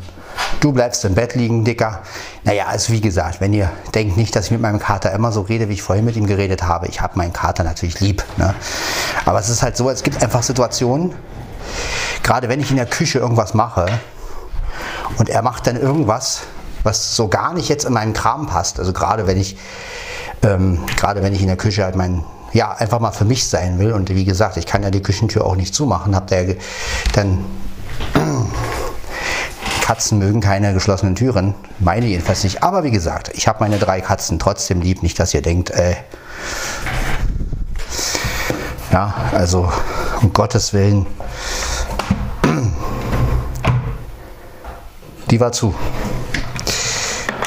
Du 0.63 0.71
bleibst 0.71 1.05
im 1.05 1.17
Bett 1.17 1.35
liegen, 1.35 1.65
Dicker. 1.65 2.03
Naja, 2.45 2.67
also 2.69 2.93
wie 2.93 3.01
gesagt, 3.01 3.41
wenn 3.41 3.53
ihr 3.53 3.69
denkt 3.97 4.17
nicht, 4.17 4.37
dass 4.37 4.45
ich 4.45 4.51
mit 4.53 4.61
meinem 4.61 4.79
Kater 4.79 5.11
immer 5.11 5.33
so 5.33 5.41
rede, 5.41 5.69
wie 5.69 5.73
ich 5.73 5.83
vorhin 5.83 6.05
mit 6.05 6.15
ihm 6.15 6.29
geredet 6.29 6.63
habe. 6.63 6.87
Ich 6.87 7.01
habe 7.01 7.19
meinen 7.19 7.33
Kater 7.33 7.65
natürlich 7.65 7.99
lieb. 7.99 8.23
Ne? 8.37 8.55
Aber 9.25 9.41
es 9.41 9.49
ist 9.49 9.63
halt 9.63 9.77
so, 9.77 9.91
es 9.91 10.05
gibt 10.05 10.23
einfach 10.23 10.45
Situationen, 10.45 11.15
gerade 12.23 12.49
wenn 12.49 12.61
ich 12.61 12.71
in 12.71 12.77
der 12.77 12.87
Küche 12.87 13.19
irgendwas 13.19 13.55
mache 13.55 13.87
und 15.19 15.29
er 15.29 15.43
macht 15.43 15.67
dann 15.67 15.77
irgendwas, 15.77 16.43
was 16.83 17.17
so 17.17 17.29
gar 17.29 17.55
nicht 17.55 17.69
jetzt 17.69 17.85
in 17.85 17.93
meinen 17.93 18.13
Kram 18.13 18.47
passt. 18.47 18.79
Also 18.79 18.93
gerade 18.93 19.27
wenn 19.27 19.39
ich, 19.39 19.57
ähm, 20.43 20.81
gerade 20.97 21.23
wenn 21.23 21.33
ich 21.33 21.41
in 21.41 21.47
der 21.47 21.57
Küche 21.57 21.85
halt 21.85 21.97
mein 21.97 22.25
ja, 22.53 22.71
einfach 22.71 23.01
mal 23.01 23.13
für 23.13 23.25
mich 23.25 23.49
sein 23.49 23.79
will. 23.79 23.93
Und 23.93 24.11
wie 24.11 24.25
gesagt, 24.25 24.57
ich 24.57 24.67
kann 24.67 24.83
ja 24.83 24.91
die 24.91 25.03
Küchentür 25.03 25.45
auch 25.45 25.57
nicht 25.57 25.75
zumachen. 25.75 26.15
Habt 26.15 26.31
ihr 26.33 26.57
dann 27.15 27.45
Katzen 29.83 30.19
mögen 30.19 30.41
keine 30.41 30.75
geschlossenen 30.75 31.15
Türen. 31.15 31.55
Meine 31.79 32.07
jedenfalls 32.07 32.45
nicht. 32.45 32.63
Aber 32.63 32.85
wie 32.85 32.91
gesagt, 32.91 33.31
ich 33.35 33.49
habe 33.49 33.61
meine 33.61 33.79
drei 33.79 34.01
Katzen 34.01 34.39
trotzdem 34.39 34.81
lieb. 34.81 35.03
Nicht, 35.03 35.19
dass 35.19 35.35
ihr 35.35 35.43
denkt, 35.43 35.71
äh, 35.71 35.97
ja, 38.93 39.15
also 39.33 39.73
um 40.21 40.33
Gottes 40.33 40.73
Willen. 40.73 41.07
Die 45.33 45.41
war 45.41 45.51
zu. 45.51 45.75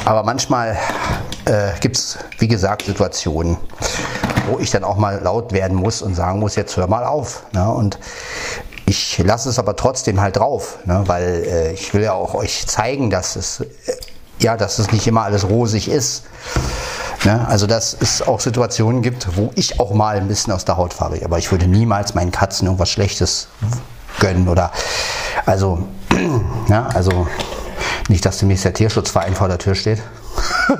Aber 0.06 0.24
manchmal 0.24 0.76
äh, 1.46 1.70
gibt 1.82 1.98
es, 1.98 2.18
wie 2.40 2.48
gesagt, 2.48 2.88
Situationen, 2.88 3.58
wo 4.48 4.58
ich 4.58 4.72
dann 4.72 4.84
auch 4.84 4.98
mal 4.98 5.22
laut 5.22 5.52
werden 5.52 5.78
muss 5.78 6.02
und 6.02 6.16
sagen 6.16 6.40
muss, 6.40 6.56
jetzt 6.56 6.76
hör 6.78 6.88
mal 6.88 7.06
auf. 7.06 7.44
Ne? 7.52 7.70
Und 7.70 8.00
ich 8.88 9.20
lasse 9.20 9.50
es 9.50 9.60
aber 9.60 9.76
trotzdem 9.76 10.20
halt 10.20 10.38
drauf, 10.38 10.80
ne? 10.86 11.04
weil 11.06 11.44
äh, 11.48 11.74
ich 11.74 11.94
will 11.94 12.02
ja 12.02 12.14
auch 12.14 12.34
euch 12.34 12.66
zeigen, 12.66 13.12
dass 13.12 13.36
es, 13.36 13.60
äh, 13.60 13.68
ja, 14.40 14.58
dass 14.58 14.80
es 14.80 14.92
nicht 14.92 15.06
immer 15.06 15.22
alles 15.22 15.48
rosig 15.48 15.88
ist. 15.88 16.24
Ne? 17.24 17.48
Also 17.48 17.68
dass 17.68 17.96
es 18.00 18.24
auch 18.24 18.40
Situationen 18.40 19.04
gibt, 19.04 19.38
wo 19.38 19.52
ich 19.54 19.80
auch 19.80 19.94
mal 19.94 20.18
ein 20.18 20.28
bisschen 20.28 20.54
aus 20.54 20.66
der 20.66 20.78
Haut 20.78 20.96
fahre. 20.96 21.24
Aber 21.24 21.38
ich 21.38 21.52
würde 21.52 21.68
niemals 21.68 22.16
meinen 22.16 22.32
Katzen 22.32 22.66
irgendwas 22.66 22.90
Schlechtes 22.90 23.48
gönnen 24.20 24.48
oder 24.48 24.72
also, 25.46 25.88
ja, 26.68 26.88
also 26.94 27.28
nicht, 28.08 28.26
dass 28.26 28.38
demnächst 28.38 28.66
der 28.66 28.74
Tierschutzverein 28.74 29.36
vor 29.36 29.48
der 29.48 29.58
Tür 29.58 29.76
steht. 29.76 30.02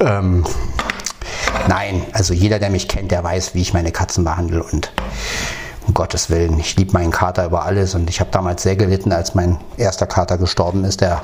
ähm, 0.00 0.44
nein, 1.68 2.06
also 2.12 2.34
jeder, 2.34 2.58
der 2.58 2.70
mich 2.70 2.88
kennt, 2.88 3.10
der 3.10 3.22
weiß, 3.22 3.54
wie 3.54 3.62
ich 3.62 3.72
meine 3.72 3.92
Katzen 3.92 4.24
behandle 4.24 4.62
und 4.62 4.92
um 5.86 5.94
Gottes 5.94 6.30
Willen, 6.30 6.58
ich 6.58 6.76
liebe 6.76 6.92
meinen 6.92 7.10
Kater 7.10 7.46
über 7.46 7.64
alles 7.64 7.94
und 7.94 8.10
ich 8.10 8.20
habe 8.20 8.30
damals 8.30 8.62
sehr 8.62 8.76
gelitten, 8.76 9.12
als 9.12 9.34
mein 9.34 9.58
erster 9.76 10.06
Kater 10.06 10.38
gestorben 10.38 10.84
ist, 10.84 11.00
der 11.00 11.22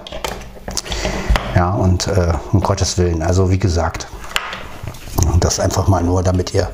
ja, 1.54 1.70
und 1.70 2.06
äh, 2.06 2.32
um 2.52 2.61
Gottes 2.61 2.98
Willen, 2.98 3.22
also 3.22 3.50
wie 3.50 3.59
gesagt, 3.59 4.06
das 5.40 5.61
einfach 5.61 5.88
mal 5.88 6.02
nur, 6.02 6.22
damit 6.22 6.52
ihr 6.54 6.70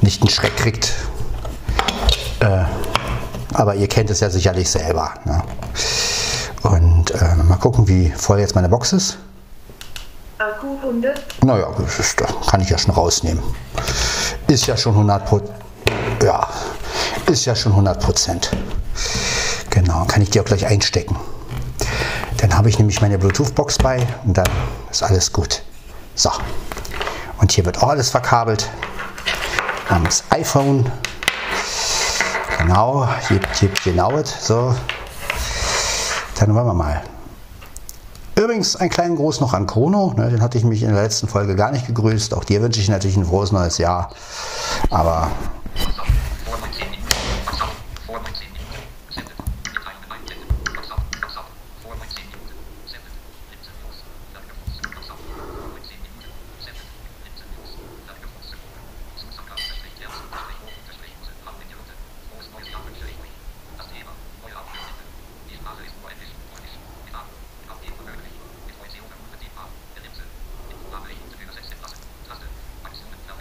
nicht 0.00 0.22
einen 0.22 0.30
Schreck 0.30 0.56
kriegt. 0.56 0.94
Äh, 2.40 2.64
aber 3.52 3.74
ihr 3.74 3.88
kennt 3.88 4.10
es 4.10 4.20
ja 4.20 4.30
sicherlich 4.30 4.70
selber. 4.70 5.10
Ne? 5.24 5.42
Und 6.62 7.10
äh, 7.12 7.34
mal 7.36 7.56
gucken, 7.56 7.88
wie 7.88 8.10
voll 8.10 8.40
jetzt 8.40 8.54
meine 8.54 8.68
Box 8.68 8.92
ist. 8.92 9.18
Akku 10.38 10.76
100. 10.76 11.44
Naja, 11.44 11.68
das 11.96 12.16
kann 12.48 12.60
ich 12.60 12.70
ja 12.70 12.78
schon 12.78 12.94
rausnehmen. 12.94 13.42
Ist 14.46 14.66
ja 14.66 14.76
schon 14.76 14.92
100 14.92 15.26
Prozent. 15.26 15.56
Ja, 16.22 16.48
ist 17.26 17.44
ja 17.44 17.54
schon 17.54 17.72
100 17.72 18.00
Prozent. 18.00 18.50
Genau, 19.70 20.04
kann 20.04 20.22
ich 20.22 20.30
die 20.30 20.40
auch 20.40 20.44
gleich 20.44 20.66
einstecken. 20.66 21.16
Dann 22.38 22.56
habe 22.56 22.68
ich 22.68 22.78
nämlich 22.78 23.00
meine 23.00 23.18
Bluetooth-Box 23.18 23.78
bei 23.78 24.06
und 24.24 24.36
dann 24.36 24.48
ist 24.90 25.02
alles 25.02 25.32
gut. 25.32 25.62
So, 26.14 26.30
und 27.38 27.52
hier 27.52 27.64
wird 27.64 27.82
auch 27.82 27.88
alles 27.88 28.10
verkabelt. 28.10 28.68
Wir 29.86 29.96
haben 29.96 30.04
das 30.04 30.24
iPhone. 30.30 30.90
Genau, 32.58 33.08
hier, 33.28 33.40
hier, 33.58 33.70
genau. 33.84 34.22
So, 34.24 34.74
dann 36.40 36.54
wollen 36.54 36.66
wir 36.66 36.74
mal. 36.74 37.02
Übrigens 38.34 38.74
ein 38.74 38.88
kleinen 38.88 39.16
Gruß 39.16 39.40
noch 39.40 39.52
an 39.52 39.66
Chrono, 39.66 40.14
ne, 40.16 40.30
den 40.30 40.40
hatte 40.40 40.56
ich 40.56 40.64
mich 40.64 40.82
in 40.82 40.94
der 40.94 41.02
letzten 41.02 41.28
Folge 41.28 41.54
gar 41.54 41.72
nicht 41.72 41.86
gegrüßt. 41.86 42.32
Auch 42.32 42.44
dir 42.44 42.62
wünsche 42.62 42.80
ich 42.80 42.88
natürlich 42.88 43.18
ein 43.18 43.26
frohes 43.26 43.52
neues 43.52 43.76
Jahr. 43.76 44.10
Aber 44.88 45.30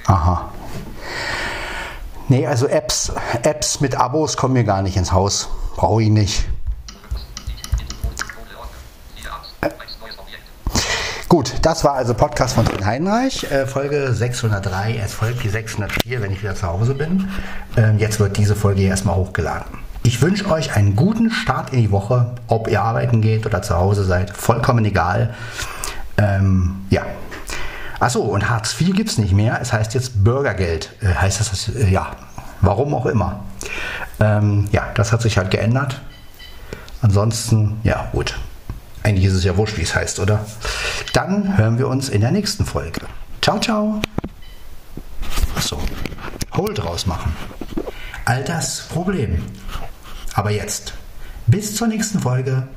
Aha. 0.10 0.50
Nee, 2.30 2.48
also 2.48 2.67
Apps, 2.67 3.12
Apps 3.43 3.80
mit 3.80 3.93
Abos 3.95 4.38
kommen 4.38 4.56
mir 4.56 4.63
gar 4.63 4.82
nicht 4.82 4.98
ins 4.98 5.12
Haus. 5.12 5.50
Brauche 5.76 6.02
ich 6.02 6.10
nicht. 6.10 6.45
Gut, 11.28 11.54
das 11.62 11.84
war 11.84 11.93
also 11.93 12.15
Podcast 12.15 12.56
von 12.56 12.65
Sven 12.65 12.88
Heinreich, 12.88 13.52
äh, 13.52 13.67
Folge 13.67 14.12
603. 14.12 14.98
Es 14.98 15.13
folgt 15.13 15.43
die 15.43 15.50
604, 15.50 16.24
wenn 16.24 16.32
ich 16.32 16.41
wieder 16.41 16.56
zu 16.56 16.65
Hause 16.65 16.95
bin. 16.95 17.30
Ähm, 17.78 18.00
jetzt 18.00 18.19
wird 18.19 18.36
diese 18.38 18.56
Folge 18.56 18.82
erstmal 18.82 19.15
hochgeladen. 19.15 19.78
Ich 20.02 20.24
wünsche 20.24 20.50
euch 20.50 20.76
einen 20.76 20.95
guten 20.95 21.30
Start 21.30 21.72
in 21.72 21.82
die 21.82 21.91
Woche, 21.91 22.32
ob 22.48 22.67
ihr 22.67 22.82
arbeiten 22.82 23.22
geht 23.22 23.45
oder 23.45 23.62
zu 23.62 23.76
Hause 23.76 24.06
seid, 24.06 24.32
vollkommen 24.32 24.84
egal. 24.86 25.36
Ähm, 26.17 26.78
ja. 26.89 27.04
Achso, 28.00 28.22
und 28.22 28.50
Hartz 28.50 28.80
IV 28.80 28.96
gibt 28.96 29.10
es 29.10 29.18
nicht 29.18 29.34
mehr. 29.34 29.60
Es 29.62 29.74
heißt 29.74 29.94
jetzt 29.94 30.24
Bürgergeld. 30.24 30.92
Äh, 31.02 31.14
heißt 31.14 31.40
das, 31.40 31.70
äh, 31.70 31.90
ja, 31.90 32.16
warum 32.62 32.94
auch 32.94 33.06
immer. 33.06 33.44
Ähm, 34.20 34.68
ja, 34.72 34.88
das 34.96 35.12
hat 35.12 35.22
sich 35.22 35.38
halt 35.38 35.52
geändert. 35.52 36.02
Ansonsten, 37.02 37.80
ja, 37.84 38.10
gut. 38.12 38.38
Eigentlich 39.04 39.26
ist 39.26 39.34
es 39.34 39.44
ja 39.44 39.56
wurscht, 39.58 39.78
wie 39.78 39.84
es 39.84 39.96
heißt, 39.96 40.20
oder? 40.20 40.46
Dann 41.14 41.58
hören 41.58 41.78
wir 41.78 41.88
uns 41.88 42.10
in 42.10 42.22
der 42.22 42.32
nächsten 42.32 42.66
Folge. 42.66 43.02
Ciao, 43.42 43.60
ciao. 43.60 44.02
Achso, 45.56 45.80
Hold 46.56 46.84
rausmachen. 46.84 47.32
All 48.26 48.44
das 48.44 48.82
Problem. 48.90 49.44
Aber 50.34 50.52
jetzt. 50.52 50.94
Bis 51.48 51.76
zur 51.76 51.88
nächsten 51.88 52.20
Folge. 52.20 52.68